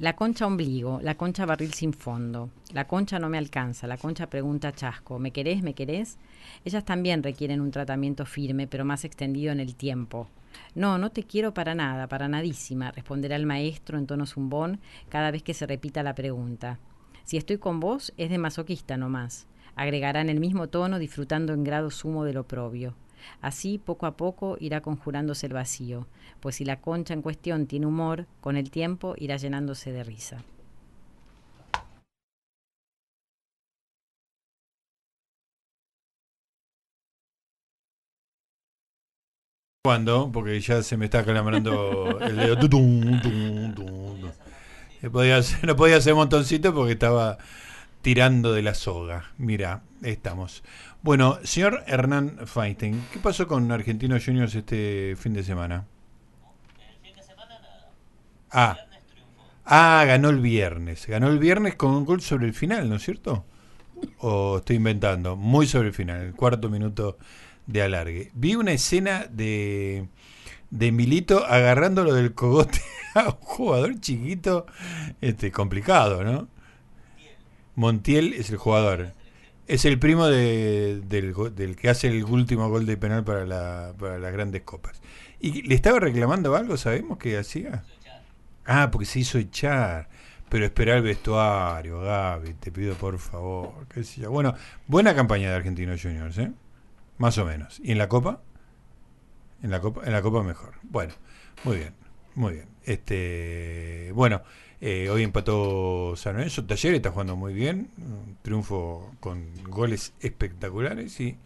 La 0.00 0.14
concha 0.14 0.46
ombligo, 0.46 1.00
la 1.02 1.16
concha 1.16 1.44
barril 1.44 1.74
sin 1.74 1.92
fondo, 1.92 2.50
la 2.72 2.86
concha 2.86 3.18
no 3.18 3.28
me 3.28 3.36
alcanza, 3.36 3.88
la 3.88 3.96
concha 3.96 4.30
pregunta 4.30 4.70
chasco, 4.70 5.18
¿me 5.18 5.32
querés, 5.32 5.64
me 5.64 5.74
querés? 5.74 6.18
Ellas 6.64 6.84
también 6.84 7.24
requieren 7.24 7.60
un 7.60 7.72
tratamiento 7.72 8.24
firme, 8.24 8.68
pero 8.68 8.84
más 8.84 9.04
extendido 9.04 9.50
en 9.50 9.58
el 9.58 9.74
tiempo. 9.74 10.28
No, 10.76 10.98
no 10.98 11.10
te 11.10 11.24
quiero 11.24 11.52
para 11.52 11.74
nada, 11.74 12.06
para 12.06 12.28
nadísima, 12.28 12.92
responderá 12.92 13.34
el 13.34 13.44
maestro 13.44 13.98
en 13.98 14.06
tono 14.06 14.24
zumbón 14.24 14.78
cada 15.08 15.32
vez 15.32 15.42
que 15.42 15.52
se 15.52 15.66
repita 15.66 16.04
la 16.04 16.14
pregunta. 16.14 16.78
Si 17.24 17.36
estoy 17.36 17.58
con 17.58 17.80
vos, 17.80 18.14
es 18.16 18.30
de 18.30 18.38
masoquista 18.38 18.96
nomás. 18.96 19.48
Agregará 19.74 20.20
en 20.20 20.28
el 20.28 20.38
mismo 20.38 20.68
tono, 20.68 21.00
disfrutando 21.00 21.52
en 21.54 21.64
grado 21.64 21.90
sumo 21.90 22.22
del 22.22 22.36
oprobio. 22.36 22.94
Así, 23.40 23.78
poco 23.78 24.06
a 24.06 24.16
poco, 24.16 24.56
irá 24.60 24.80
conjurándose 24.80 25.46
el 25.46 25.52
vacío, 25.52 26.06
pues 26.40 26.56
si 26.56 26.64
la 26.64 26.80
concha 26.80 27.14
en 27.14 27.22
cuestión 27.22 27.66
tiene 27.66 27.86
humor, 27.86 28.26
con 28.40 28.56
el 28.56 28.70
tiempo 28.70 29.14
irá 29.18 29.36
llenándose 29.36 29.92
de 29.92 30.04
risa. 30.04 30.44
¿Cuándo? 39.84 40.30
Porque 40.30 40.60
ya 40.60 40.82
se 40.82 40.96
me 40.98 41.06
está 41.06 41.24
calambrando 41.24 42.18
el 42.20 42.36
dedo. 42.36 42.56
No 45.00 45.12
podía 45.12 45.38
hacer, 45.38 45.64
no 45.64 45.76
podía 45.76 45.96
hacer 45.96 46.14
montoncito 46.14 46.74
porque 46.74 46.92
estaba 46.92 47.38
tirando 48.02 48.52
de 48.52 48.62
la 48.62 48.74
soga. 48.74 49.32
Mira, 49.38 49.82
estamos. 50.02 50.62
Bueno, 51.02 51.38
señor 51.44 51.84
Hernán 51.86 52.40
Feinstein, 52.44 53.04
¿qué 53.12 53.20
pasó 53.20 53.46
con 53.46 53.70
Argentinos 53.70 54.24
Juniors 54.24 54.54
este 54.54 55.14
fin 55.16 55.32
de 55.32 55.44
semana? 55.44 55.86
El 56.76 57.00
fin 57.00 57.14
de 57.14 57.22
semana 57.22 57.60
nada. 57.60 57.90
Ah. 58.50 58.76
Ah, 59.64 60.04
ganó 60.06 60.30
el 60.30 60.40
viernes. 60.40 61.06
Ganó 61.06 61.28
el 61.28 61.38
viernes 61.38 61.76
con 61.76 61.92
un 61.92 62.04
gol 62.04 62.20
sobre 62.20 62.46
el 62.46 62.54
final, 62.54 62.88
¿no 62.88 62.96
es 62.96 63.04
cierto? 63.04 63.44
¿O 64.18 64.58
estoy 64.58 64.76
inventando? 64.76 65.36
Muy 65.36 65.68
sobre 65.68 65.88
el 65.88 65.94
final, 65.94 66.20
el 66.20 66.32
cuarto 66.34 66.68
minuto 66.68 67.16
de 67.66 67.82
alargue. 67.82 68.32
Vi 68.34 68.56
una 68.56 68.72
escena 68.72 69.26
de, 69.30 70.08
de 70.70 70.90
Milito 70.90 71.44
agarrándolo 71.46 72.12
del 72.12 72.34
cogote 72.34 72.80
a 73.14 73.26
un 73.26 73.36
jugador 73.40 74.00
chiquito, 74.00 74.66
este, 75.20 75.52
complicado, 75.52 76.24
¿no? 76.24 76.48
Montiel 77.76 78.32
es 78.32 78.50
el 78.50 78.56
jugador. 78.56 79.12
Es 79.68 79.84
el 79.84 79.98
primo 79.98 80.26
de, 80.26 81.02
del, 81.06 81.76
que 81.76 81.90
hace 81.90 82.08
el 82.08 82.24
último 82.24 82.70
gol 82.70 82.86
de 82.86 82.96
penal 82.96 83.22
para, 83.22 83.44
la, 83.44 83.92
para 83.98 84.18
las 84.18 84.32
grandes 84.32 84.62
copas. 84.62 85.02
¿Y 85.40 85.60
le 85.62 85.74
estaba 85.74 86.00
reclamando 86.00 86.56
algo? 86.56 86.78
¿Sabemos 86.78 87.18
que 87.18 87.36
hacía? 87.36 87.84
Ah, 88.64 88.90
porque 88.90 89.04
se 89.04 89.20
hizo 89.20 89.36
echar. 89.36 90.08
Pero 90.48 90.64
espera 90.64 90.96
el 90.96 91.02
vestuario, 91.02 92.00
Gaby, 92.00 92.54
te 92.54 92.72
pido 92.72 92.94
por 92.94 93.18
favor. 93.18 93.86
Bueno, 94.30 94.54
buena 94.86 95.14
campaña 95.14 95.50
de 95.50 95.56
Argentinos 95.56 96.00
Juniors, 96.00 96.38
¿eh? 96.38 96.50
Más 97.18 97.36
o 97.36 97.44
menos. 97.44 97.78
¿Y 97.84 97.92
en 97.92 97.98
la 97.98 98.08
Copa? 98.08 98.40
En 99.62 99.70
la 99.70 99.80
Copa, 99.82 100.00
en 100.06 100.12
la 100.12 100.22
Copa 100.22 100.42
mejor. 100.42 100.76
Bueno, 100.84 101.12
muy 101.64 101.76
bien, 101.76 101.92
muy 102.34 102.54
bien. 102.54 102.68
Este, 102.84 104.12
bueno, 104.14 104.40
eh, 104.80 105.08
hoy 105.10 105.24
empató 105.24 106.14
San 106.16 106.34
Lorenzo. 106.34 106.64
Taller 106.64 106.94
está 106.94 107.10
jugando 107.10 107.36
muy 107.36 107.52
bien. 107.52 107.90
Un 107.98 108.36
triunfo 108.42 109.12
con 109.20 109.44
goles 109.64 110.12
espectaculares 110.20 111.20
y 111.20 111.36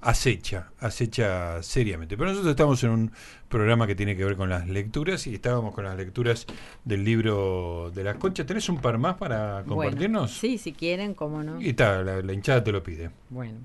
acecha, 0.00 0.70
acecha 0.78 1.62
seriamente. 1.62 2.16
Pero 2.16 2.30
nosotros 2.30 2.50
estamos 2.50 2.82
en 2.84 2.90
un 2.90 3.12
programa 3.48 3.88
que 3.88 3.96
tiene 3.96 4.16
que 4.16 4.24
ver 4.24 4.36
con 4.36 4.48
las 4.48 4.68
lecturas 4.68 5.26
y 5.26 5.34
estábamos 5.34 5.74
con 5.74 5.84
las 5.84 5.96
lecturas 5.96 6.46
del 6.84 7.04
libro 7.04 7.90
de 7.92 8.04
las 8.04 8.16
conchas. 8.16 8.46
¿Tenés 8.46 8.68
un 8.68 8.80
par 8.80 8.98
más 8.98 9.16
para 9.16 9.64
compartirnos? 9.66 10.32
sí, 10.32 10.56
si 10.56 10.72
quieren, 10.72 11.14
cómo 11.14 11.42
no. 11.42 11.60
Y 11.60 11.70
está, 11.70 12.02
la, 12.04 12.32
hinchada 12.32 12.62
te 12.62 12.70
lo 12.70 12.82
pide. 12.84 13.10
Bueno. 13.30 13.58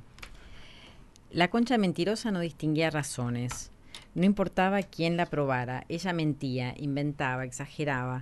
La 1.29 1.49
concha 1.49 1.77
mentirosa 1.77 2.31
no 2.31 2.39
distinguía 2.39 2.89
razones. 2.89 3.71
No 4.15 4.25
importaba 4.25 4.81
quién 4.81 5.15
la 5.15 5.27
probara, 5.27 5.85
ella 5.87 6.11
mentía, 6.11 6.73
inventaba, 6.77 7.45
exageraba 7.45 8.19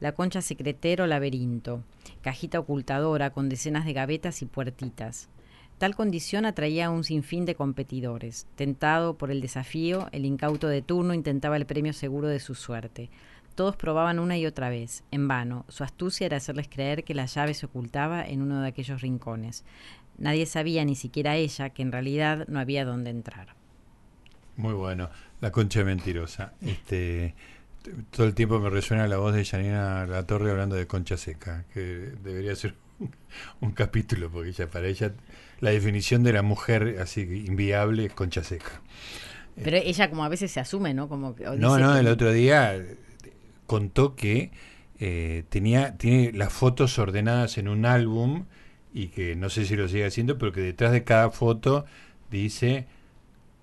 la 0.00 0.12
concha 0.12 0.42
secretero 0.42 1.06
laberinto, 1.06 1.84
cajita 2.22 2.58
ocultadora 2.58 3.30
con 3.30 3.48
decenas 3.48 3.84
de 3.84 3.92
gavetas 3.92 4.42
y 4.42 4.46
puertitas. 4.46 5.28
Tal 5.78 5.94
condición 5.94 6.44
atraía 6.44 6.86
a 6.86 6.90
un 6.90 7.04
sinfín 7.04 7.46
de 7.46 7.54
competidores. 7.54 8.46
Tentado 8.54 9.16
por 9.16 9.30
el 9.30 9.40
desafío, 9.40 10.08
el 10.12 10.26
incauto 10.26 10.68
de 10.68 10.82
turno 10.82 11.14
intentaba 11.14 11.56
el 11.56 11.64
premio 11.64 11.94
seguro 11.94 12.28
de 12.28 12.40
su 12.40 12.54
suerte. 12.54 13.08
Todos 13.54 13.76
probaban 13.76 14.18
una 14.18 14.36
y 14.36 14.46
otra 14.46 14.68
vez, 14.68 15.04
en 15.10 15.26
vano. 15.26 15.64
Su 15.68 15.82
astucia 15.82 16.26
era 16.26 16.36
hacerles 16.36 16.68
creer 16.68 17.02
que 17.04 17.14
la 17.14 17.26
llave 17.26 17.54
se 17.54 17.66
ocultaba 17.66 18.22
en 18.22 18.42
uno 18.42 18.60
de 18.60 18.68
aquellos 18.68 19.00
rincones. 19.00 19.64
Nadie 20.18 20.44
sabía, 20.44 20.84
ni 20.84 20.96
siquiera 20.96 21.36
ella, 21.36 21.70
que 21.70 21.82
en 21.82 21.92
realidad 21.92 22.46
no 22.48 22.60
había 22.60 22.84
dónde 22.84 23.10
entrar. 23.10 23.54
Muy 24.56 24.74
bueno, 24.74 25.08
la 25.40 25.50
concha 25.50 25.82
mentirosa. 25.82 26.52
Este, 26.60 27.34
todo 28.10 28.26
el 28.26 28.34
tiempo 28.34 28.58
me 28.60 28.70
resuena 28.70 29.06
la 29.06 29.18
voz 29.18 29.34
de 29.34 29.44
Janina 29.44 30.06
La 30.06 30.26
Torre 30.26 30.50
hablando 30.50 30.76
de 30.76 30.86
concha 30.86 31.16
seca, 31.16 31.64
que 31.72 32.12
debería 32.22 32.54
ser 32.56 32.74
un 33.60 33.72
capítulo, 33.72 34.30
porque 34.30 34.52
ya 34.52 34.68
para 34.68 34.86
ella 34.86 35.12
la 35.60 35.70
definición 35.70 36.22
de 36.22 36.32
la 36.32 36.42
mujer 36.42 36.96
así 37.00 37.22
inviable 37.22 38.06
es 38.06 38.12
concha 38.12 38.44
seca. 38.44 38.80
Pero 39.62 39.76
ella 39.76 40.08
como 40.08 40.24
a 40.24 40.28
veces 40.28 40.50
se 40.50 40.60
asume, 40.60 40.94
¿no? 40.94 41.08
Como 41.08 41.34
no, 41.58 41.78
no, 41.78 41.96
el 41.96 42.06
otro 42.06 42.32
día 42.32 42.82
contó 43.66 44.16
que 44.16 44.50
eh, 44.98 45.44
tenía 45.48 45.96
tiene 45.96 46.32
las 46.32 46.52
fotos 46.52 46.98
ordenadas 46.98 47.58
en 47.58 47.68
un 47.68 47.84
álbum 47.84 48.46
y 48.92 49.08
que 49.08 49.36
no 49.36 49.50
sé 49.50 49.66
si 49.66 49.76
lo 49.76 49.88
sigue 49.88 50.06
haciendo, 50.06 50.38
pero 50.38 50.52
que 50.52 50.60
detrás 50.60 50.92
de 50.92 51.04
cada 51.04 51.30
foto 51.30 51.84
dice 52.30 52.86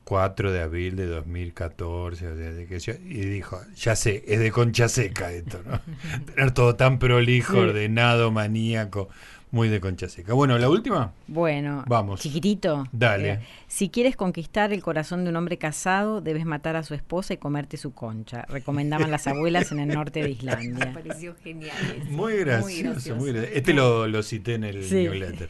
4 0.08 0.54
de 0.54 0.62
abril 0.62 0.96
de 0.96 1.06
2014, 1.06 2.98
y 3.04 3.26
dijo, 3.26 3.60
ya 3.76 3.94
sé, 3.98 4.24
es 4.26 4.40
de 4.40 4.54
concha 4.54 4.88
seca 4.88 5.34
esto, 5.34 5.60
¿no? 5.66 5.82
Tener 6.34 6.52
todo 6.52 6.76
tan 6.76 6.98
prolijo, 6.98 7.58
ordenado, 7.58 8.32
maníaco. 8.32 9.10
Muy 9.50 9.70
de 9.70 9.80
concha 9.80 10.10
seca. 10.10 10.34
Bueno, 10.34 10.58
la 10.58 10.70
última. 10.70 11.14
Bueno, 11.28 11.86
vamos. 11.88 12.20
Chiquitito. 12.20 12.86
Dale. 12.92 13.32
Eh, 13.32 13.40
si 13.68 13.88
quieres 13.88 14.18
conquistar 14.18 14.74
el 14.74 14.82
corazón 14.82 15.24
de 15.24 15.30
un 15.30 15.38
hombre 15.38 15.58
casado, 15.58 16.20
debes 16.20 16.46
matar 16.46 16.76
a 16.76 16.84
su 16.84 16.94
esposa 16.94 17.34
y 17.34 17.38
comerte 17.38 17.78
su 17.78 17.94
concha. 17.94 18.44
Recomendaban 18.50 19.10
las 19.10 19.26
abuelas 19.26 19.72
en 19.72 19.80
el 19.80 19.90
norte 19.90 20.22
de 20.22 20.32
Islandia. 20.32 20.88
Me 20.88 20.94
pareció 20.94 21.34
genial. 21.42 21.78
Muy 22.10 22.38
gracioso, 22.40 23.16
muy 23.16 23.32
gracioso. 23.32 23.56
Este 23.56 23.74
lo, 23.74 24.22
cité 24.22 24.56
en 24.56 24.66
el 24.66 24.82
newsletter. 24.82 25.50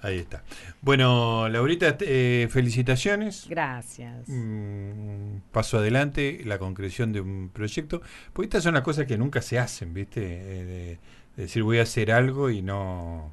Ahí 0.00 0.18
está. 0.18 0.42
Bueno, 0.80 1.46
Laurita, 1.50 1.98
eh, 2.00 2.48
felicitaciones. 2.50 3.46
Gracias. 3.50 4.26
Mm, 4.26 5.40
paso 5.52 5.76
adelante, 5.76 6.40
la 6.46 6.58
concreción 6.58 7.12
de 7.12 7.20
un 7.20 7.50
proyecto. 7.52 8.00
Porque 8.32 8.46
estas 8.46 8.62
son 8.62 8.72
las 8.72 8.82
cosas 8.82 9.04
que 9.04 9.18
nunca 9.18 9.42
se 9.42 9.58
hacen, 9.58 9.92
¿viste? 9.92 10.22
Eh, 10.24 10.98
decir 11.36 11.62
voy 11.62 11.78
a 11.78 11.82
hacer 11.82 12.12
algo 12.12 12.50
y 12.50 12.62
no 12.62 13.32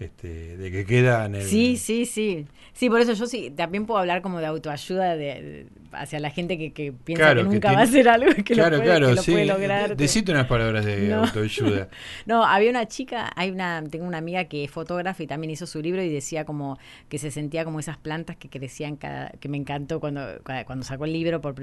este, 0.00 0.56
de 0.56 0.70
que 0.70 0.84
queda 0.84 1.26
en 1.26 1.34
el... 1.34 1.42
Sí, 1.42 1.76
sí, 1.76 2.06
sí. 2.06 2.46
Sí, 2.72 2.88
por 2.88 3.00
eso 3.00 3.14
yo 3.14 3.26
sí, 3.26 3.50
también 3.50 3.84
puedo 3.84 3.98
hablar 3.98 4.22
como 4.22 4.38
de 4.38 4.46
autoayuda 4.46 5.16
de, 5.16 5.66
hacia 5.90 6.20
la 6.20 6.30
gente 6.30 6.56
que, 6.56 6.72
que 6.72 6.92
piensa 6.92 7.34
que 7.34 7.42
nunca 7.42 7.72
va 7.72 7.80
a 7.80 7.82
hacer 7.82 8.08
algo 8.08 8.30
que 8.44 8.54
lo, 8.54 8.68
puede, 8.68 8.82
claro, 8.84 9.16
que 9.16 9.32
puede 9.32 9.46
lograr. 9.46 9.96
Decite 9.96 10.30
unas 10.30 10.46
palabras 10.46 10.84
de 10.84 11.12
autoayuda. 11.12 11.88
no, 12.26 12.44
había 12.44 12.70
una 12.70 12.86
chica, 12.86 13.32
hay 13.34 13.50
una, 13.50 13.82
tengo 13.90 14.06
una 14.06 14.18
amiga 14.18 14.44
que 14.44 14.62
es 14.62 14.70
fotógrafa 14.70 15.20
y 15.24 15.26
también 15.26 15.50
hizo 15.50 15.66
su 15.66 15.82
libro 15.82 16.00
y 16.00 16.08
decía 16.08 16.44
como 16.44 16.78
que 17.08 17.18
se 17.18 17.32
sentía 17.32 17.64
como 17.64 17.80
esas 17.80 17.96
plantas 17.96 18.36
que 18.36 18.48
crecían 18.48 18.94
cada, 18.94 19.30
que 19.40 19.48
me 19.48 19.56
encantó 19.56 19.98
cuando, 19.98 20.24
cuando 20.44 20.84
sacó 20.84 21.06
el 21.06 21.12
libro 21.12 21.40
por 21.40 21.56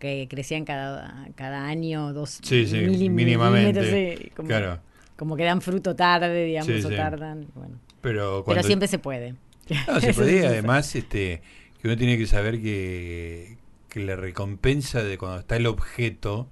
que 0.00 0.26
crecían 0.28 0.64
cada, 0.64 1.28
cada 1.36 1.68
año 1.68 2.12
dos 2.12 2.40
sí, 2.42 2.66
sí, 2.66 3.08
mínimamente. 3.08 4.32
claro 4.34 4.80
como 5.18 5.36
que 5.36 5.42
dan 5.42 5.60
fruto 5.60 5.96
tarde, 5.96 6.44
digamos, 6.44 6.84
o 6.84 6.88
tardan. 6.90 7.48
Bueno. 7.54 7.80
Pero, 8.00 8.44
Pero 8.46 8.62
siempre 8.62 8.86
se 8.86 9.00
puede. 9.00 9.34
No, 9.88 10.00
se 10.00 10.14
puede, 10.14 10.46
además, 10.46 10.94
este, 10.94 11.42
que 11.82 11.88
uno 11.88 11.96
tiene 11.96 12.16
que 12.16 12.26
saber 12.26 12.62
que, 12.62 13.58
que 13.88 14.00
la 14.00 14.14
recompensa 14.14 15.02
de 15.02 15.18
cuando 15.18 15.40
está 15.40 15.56
el 15.56 15.66
objeto 15.66 16.48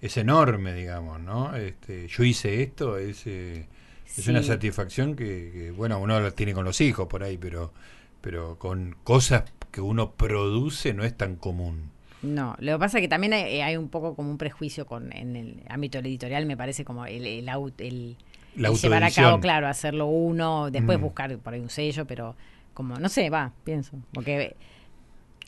es 0.00 0.16
enorme, 0.16 0.74
digamos, 0.74 1.20
¿no? 1.20 1.54
Este, 1.54 2.08
yo 2.08 2.24
hice 2.24 2.62
esto, 2.62 2.98
es, 2.98 3.28
eh, 3.28 3.68
es 4.16 4.26
una 4.26 4.42
satisfacción 4.42 5.14
que, 5.14 5.72
bueno, 5.76 6.00
uno 6.00 6.18
lo 6.18 6.32
tiene 6.32 6.52
con 6.52 6.64
los 6.64 6.80
hijos 6.80 7.06
por 7.06 7.22
ahí, 7.22 7.38
pero, 7.38 7.72
pero 8.20 8.58
con 8.58 8.96
cosas 9.04 9.44
que 9.70 9.80
uno 9.80 10.16
produce 10.16 10.94
no 10.94 11.04
es 11.04 11.16
tan 11.16 11.36
común. 11.36 11.92
No, 12.22 12.54
lo 12.58 12.72
que 12.72 12.78
pasa 12.78 12.98
es 12.98 13.02
que 13.02 13.08
también 13.08 13.32
hay, 13.32 13.76
un 13.76 13.88
poco 13.88 14.14
como 14.14 14.30
un 14.30 14.38
prejuicio 14.38 14.86
con 14.86 15.12
en 15.12 15.36
el 15.36 15.62
ámbito 15.68 15.98
editorial, 15.98 16.44
me 16.44 16.56
parece 16.56 16.84
como 16.84 17.06
el, 17.06 17.26
el, 17.26 17.48
el, 17.78 18.16
llevar 18.56 19.04
a 19.04 19.10
cabo, 19.10 19.40
claro, 19.40 19.66
hacerlo 19.66 20.06
uno, 20.06 20.70
después 20.70 20.98
mm. 20.98 21.02
buscar 21.02 21.38
por 21.38 21.54
ahí 21.54 21.60
un 21.60 21.70
sello, 21.70 22.06
pero 22.06 22.36
como, 22.74 22.96
no 22.96 23.08
sé, 23.08 23.30
va, 23.30 23.52
pienso. 23.64 23.92
Porque... 24.12 24.54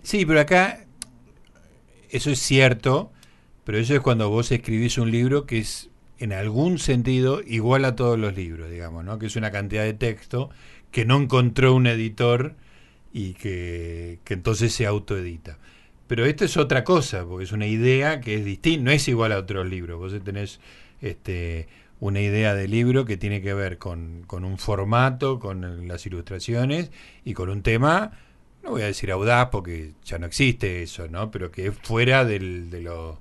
Sí, 0.03 0.25
pero 0.25 0.41
acá 0.41 0.87
eso 2.11 2.31
es 2.31 2.39
cierto, 2.41 3.13
pero 3.65 3.79
eso 3.79 3.95
es 3.95 4.01
cuando 4.01 4.31
vos 4.31 4.51
escribís 4.51 4.99
un 4.99 5.11
libro 5.11 5.47
que 5.47 5.59
es 5.59 5.91
en 6.19 6.33
algún 6.33 6.79
sentido 6.79 7.43
igual 7.45 7.85
a 7.85 7.97
todos 7.97 8.19
los 8.19 8.35
libros, 8.35 8.71
digamos, 8.71 9.05
¿no? 9.05 9.19
Que 9.19 9.27
es 9.27 9.37
una 9.37 9.51
cantidad 9.51 9.83
de 9.83 9.95
texto 9.95 10.51
que 10.91 11.05
no 11.05 11.17
encontró 11.17 11.75
un 11.75 11.87
editor 11.87 12.55
y 13.13 13.35
que, 13.35 14.21
que 14.25 14.35
entonces 14.35 14.73
se 14.73 14.87
autoedita. 14.87 15.59
Pero 16.13 16.27
esto 16.27 16.45
es 16.45 16.59
otra 16.59 16.85
cosa, 16.85 17.25
porque 17.25 17.45
es 17.45 17.53
una 17.53 17.67
idea 17.67 18.21
que 18.21 18.35
es 18.35 18.45
distinta, 18.45 18.85
no 18.85 18.91
es 18.91 19.09
igual 19.09 19.33
a 19.33 19.39
otros 19.39 19.67
libros. 19.67 19.99
Vos 19.99 20.23
tenés 20.23 20.61
este, 21.01 21.69
una 22.01 22.21
idea 22.21 22.55
de 22.55 22.69
libro 22.69 23.07
que 23.07 23.17
tiene 23.17 23.41
que 23.41 23.55
ver 23.55 23.79
con, 23.79 24.27
un 24.31 24.59
formato, 24.59 25.39
con 25.39 25.89
las 25.89 26.05
ilustraciones 26.05 26.91
y 27.25 27.33
con 27.33 27.49
un 27.49 27.63
tema, 27.63 28.13
no 28.63 28.73
voy 28.73 28.83
a 28.83 28.89
decir 28.89 29.11
audaz 29.11 29.49
porque 29.51 29.93
ya 30.05 30.19
no 30.19 30.27
existe 30.27 30.83
eso, 30.83 31.09
¿no? 31.09 31.31
Pero 31.31 31.51
que 31.51 31.69
es 31.69 31.79
fuera 31.83 32.27
del, 32.27 32.69
de 32.69 32.83
lo 32.83 33.19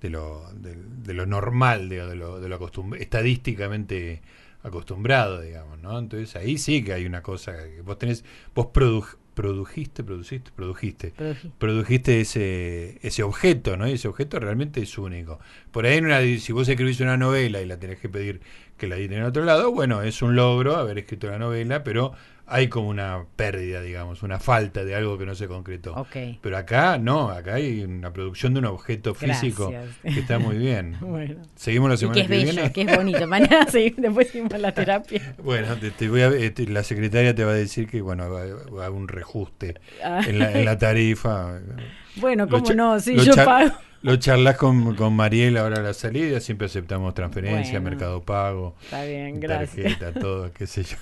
de 0.00 0.08
lo, 0.08 0.50
de, 0.54 1.12
lo 1.12 1.26
normal, 1.26 1.90
de, 1.90 2.16
lo, 2.16 2.40
de 2.40 2.48
lo 2.48 2.70
estadísticamente 2.98 4.22
acostumbrado, 4.62 5.42
digamos, 5.42 5.78
¿no? 5.80 5.98
Entonces 5.98 6.34
ahí 6.36 6.56
sí 6.56 6.82
que 6.82 6.94
hay 6.94 7.04
una 7.04 7.22
cosa 7.22 7.52
que 7.52 7.82
vos 7.82 7.98
tenés, 7.98 8.24
vos 8.54 8.68
produjiste, 9.34 10.02
produciste, 10.04 10.50
produjiste, 10.54 11.12
produjiste 11.58 12.20
ese, 12.20 12.98
ese 13.02 13.22
objeto, 13.22 13.76
¿no? 13.76 13.88
Y 13.88 13.92
ese 13.92 14.08
objeto 14.08 14.38
realmente 14.38 14.82
es 14.82 14.98
único. 14.98 15.38
Por 15.70 15.86
ahí, 15.86 15.98
en 15.98 16.06
una, 16.06 16.20
si 16.20 16.52
vos 16.52 16.68
escribís 16.68 17.00
una 17.00 17.16
novela 17.16 17.60
y 17.60 17.66
la 17.66 17.78
tenés 17.78 17.98
que 18.00 18.08
pedir 18.08 18.40
que 18.76 18.86
la 18.86 18.96
editen 18.96 19.18
en 19.18 19.24
otro 19.24 19.44
lado, 19.44 19.72
bueno, 19.72 20.02
es 20.02 20.22
un 20.22 20.36
logro 20.36 20.76
haber 20.76 20.98
escrito 20.98 21.28
la 21.28 21.38
novela, 21.38 21.84
pero 21.84 22.12
hay 22.50 22.68
como 22.68 22.88
una 22.88 23.24
pérdida, 23.36 23.80
digamos, 23.80 24.24
una 24.24 24.40
falta 24.40 24.84
de 24.84 24.96
algo 24.96 25.16
que 25.16 25.24
no 25.24 25.36
se 25.36 25.46
concretó. 25.46 26.06
Pero 26.42 26.56
acá 26.56 26.98
no, 26.98 27.30
acá 27.30 27.54
hay 27.54 27.84
una 27.84 28.12
producción 28.12 28.54
de 28.54 28.58
un 28.58 28.66
objeto 28.66 29.14
físico 29.14 29.72
que 30.02 30.20
está 30.20 30.40
muy 30.40 30.58
bien. 30.58 30.96
Seguimos 31.54 31.90
la 31.90 31.96
semana 31.96 32.18
y 32.18 32.26
que, 32.26 32.34
es 32.34 32.56
bello, 32.56 32.72
que 32.72 32.82
es 32.82 32.96
bonito. 32.96 33.26
Mañana 33.28 33.66
seguimos, 33.70 34.02
después 34.02 34.28
seguimos 34.30 34.58
la 34.58 34.72
terapia. 34.72 35.36
Bueno, 35.42 35.76
te, 35.76 36.08
voy 36.08 36.22
a, 36.22 36.28
este, 36.28 36.66
la 36.66 36.82
secretaria 36.82 37.34
te 37.34 37.44
va 37.44 37.52
a 37.52 37.54
decir 37.54 37.86
que 37.88 38.00
bueno 38.00 38.28
va, 38.28 38.40
a 38.40 38.86
haber 38.86 38.98
un 38.98 39.06
reajuste 39.06 39.76
ah. 40.02 40.20
en, 40.26 40.40
la, 40.40 40.52
en 40.52 40.64
la 40.64 40.76
tarifa. 40.76 41.60
Bueno, 42.16 42.48
cómo 42.48 42.72
no, 42.74 42.98
sí, 42.98 43.16
yo 43.16 43.34
pago. 43.36 43.70
Lo 44.02 44.16
charlas 44.16 44.56
con, 44.56 44.94
con 44.94 45.14
Mariel 45.14 45.58
ahora 45.58 45.80
a 45.80 45.82
la 45.82 45.92
salida, 45.92 46.40
siempre 46.40 46.68
aceptamos 46.68 47.12
transferencia, 47.12 47.80
mercado 47.80 48.22
pago, 48.22 48.74
está 48.82 49.04
bien, 49.04 49.38
gracias. 49.40 49.98
tarjeta, 49.98 50.18
todo, 50.18 50.50
qué 50.54 50.66
sé 50.66 50.84
yo. 50.84 50.96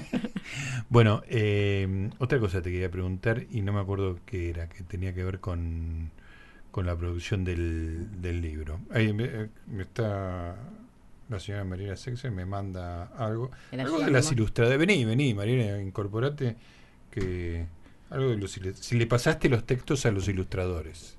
bueno, 0.90 1.22
eh, 1.28 2.10
otra 2.18 2.38
cosa 2.38 2.60
te 2.60 2.70
quería 2.70 2.90
preguntar 2.90 3.46
y 3.50 3.62
no 3.62 3.72
me 3.72 3.80
acuerdo 3.80 4.18
qué 4.26 4.50
era, 4.50 4.68
que 4.68 4.82
tenía 4.82 5.14
que 5.14 5.24
ver 5.24 5.40
con, 5.40 6.10
con 6.70 6.84
la 6.84 6.94
producción 6.94 7.42
del, 7.42 8.20
del 8.20 8.42
libro. 8.42 8.80
Ahí 8.90 9.14
me, 9.14 9.48
está 9.80 10.56
la 11.30 11.40
señora 11.40 11.64
Mariela 11.64 11.96
Sexer, 11.96 12.30
me 12.30 12.44
manda 12.44 13.04
algo, 13.16 13.50
algo 13.72 13.98
de 13.98 14.10
las 14.10 14.30
ilustradoras. 14.30 14.78
Vení, 14.78 15.06
vení, 15.06 15.32
Mariela, 15.32 15.80
incorporate 15.80 16.56
que 17.10 17.64
algo 18.10 18.28
de 18.28 18.36
los, 18.36 18.60
si 18.78 18.98
le 18.98 19.06
pasaste 19.06 19.48
los 19.48 19.64
textos 19.64 20.04
a 20.04 20.10
los 20.10 20.28
ilustradores. 20.28 21.16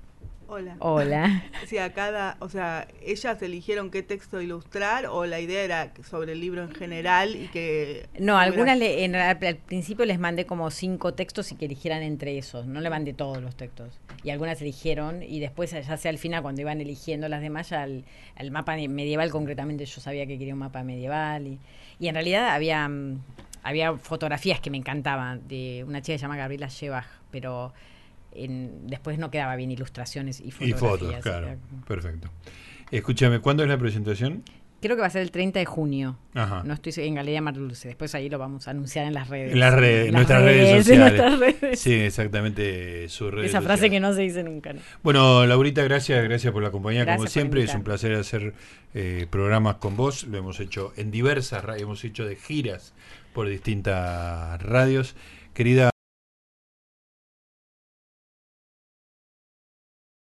Hola. 0.52 0.76
Hola. 0.80 1.44
Sí, 1.66 1.78
a 1.78 1.94
cada, 1.94 2.36
o 2.40 2.50
sea, 2.50 2.86
ellas 3.00 3.40
eligieron 3.40 3.90
qué 3.90 4.02
texto 4.02 4.42
ilustrar 4.42 5.06
o 5.06 5.24
la 5.24 5.40
idea 5.40 5.62
era 5.62 5.92
sobre 6.06 6.32
el 6.32 6.40
libro 6.40 6.62
en 6.64 6.74
general 6.74 7.34
y 7.34 7.48
que... 7.48 8.06
No, 8.18 8.36
algunas 8.36 8.78
en, 8.78 9.14
al 9.14 9.38
principio 9.38 10.04
les 10.04 10.18
mandé 10.18 10.44
como 10.44 10.70
cinco 10.70 11.14
textos 11.14 11.52
y 11.52 11.56
que 11.56 11.64
eligieran 11.64 12.02
entre 12.02 12.36
esos, 12.36 12.66
no 12.66 12.82
le 12.82 12.90
mandé 12.90 13.14
todos 13.14 13.40
los 13.40 13.56
textos. 13.56 13.98
Y 14.22 14.28
algunas 14.28 14.60
eligieron 14.60 15.22
y 15.22 15.40
después, 15.40 15.70
ya 15.70 15.96
sea 15.96 16.10
al 16.10 16.18
final, 16.18 16.42
cuando 16.42 16.60
iban 16.60 16.82
eligiendo 16.82 17.28
las 17.28 17.40
demás, 17.40 17.70
ya 17.70 17.84
el, 17.84 18.04
mapa 18.50 18.76
medieval 18.76 19.30
concretamente 19.30 19.86
yo 19.86 20.00
sabía 20.02 20.26
que 20.26 20.36
quería 20.36 20.52
un 20.52 20.60
mapa 20.60 20.82
medieval 20.82 21.46
y, 21.46 21.60
y 21.98 22.08
en 22.08 22.14
realidad 22.14 22.50
había, 22.50 22.86
mm, 22.86 23.22
había 23.62 23.96
fotografías 23.96 24.60
que 24.60 24.68
me 24.68 24.76
encantaban 24.76 25.48
de 25.48 25.84
una 25.88 26.02
chica 26.02 26.14
que 26.14 26.18
se 26.18 26.22
llama 26.22 26.36
Gabriela 26.36 26.68
Shebach, 26.68 27.06
pero 27.30 27.72
después 28.34 29.18
no 29.18 29.30
quedaba 29.30 29.56
bien 29.56 29.70
ilustraciones 29.70 30.40
y 30.40 30.50
fotografías. 30.50 30.82
Y 30.82 30.86
fotos, 30.86 31.14
claro. 31.22 31.56
Perfecto. 31.86 32.30
Escúchame, 32.90 33.40
¿cuándo 33.40 33.62
es 33.62 33.68
la 33.68 33.78
presentación? 33.78 34.42
Creo 34.82 34.96
que 34.96 35.00
va 35.02 35.06
a 35.06 35.10
ser 35.10 35.22
el 35.22 35.30
30 35.30 35.60
de 35.60 35.64
junio. 35.64 36.18
Ajá. 36.34 36.64
No 36.64 36.74
estoy 36.74 36.92
en 37.06 37.14
Galería 37.14 37.40
Marluce. 37.40 37.86
Después 37.86 38.16
ahí 38.16 38.28
lo 38.28 38.38
vamos 38.38 38.66
a 38.66 38.72
anunciar 38.72 39.06
en 39.06 39.14
las 39.14 39.28
redes. 39.28 39.52
En 39.52 39.60
las 39.60 39.72
redes, 39.72 40.08
en 40.08 40.14
nuestras 40.14 40.42
redes, 40.42 40.84
sociales. 40.84 41.78
Sí, 41.78 41.94
exactamente, 41.94 43.08
su 43.08 43.30
red. 43.30 43.44
Esa 43.44 43.62
frase 43.62 43.90
que 43.90 44.00
no 44.00 44.12
se 44.12 44.22
dice 44.22 44.42
nunca. 44.42 44.74
Bueno, 45.04 45.46
Laurita, 45.46 45.84
gracias, 45.84 46.24
gracias 46.24 46.52
por 46.52 46.64
la 46.64 46.72
compañía. 46.72 47.06
como 47.06 47.28
siempre, 47.28 47.62
es 47.62 47.72
un 47.76 47.84
placer 47.84 48.12
hacer 48.14 48.54
eh, 48.92 49.28
programas 49.30 49.76
con 49.76 49.96
vos. 49.96 50.24
Lo 50.24 50.36
hemos 50.36 50.58
hecho 50.58 50.92
en 50.96 51.12
diversas 51.12 51.64
radios, 51.64 51.84
hemos 51.84 52.04
hecho 52.04 52.26
de 52.26 52.34
giras 52.34 52.92
por 53.32 53.48
distintas 53.48 54.60
radios. 54.60 55.14
Querida 55.54 55.91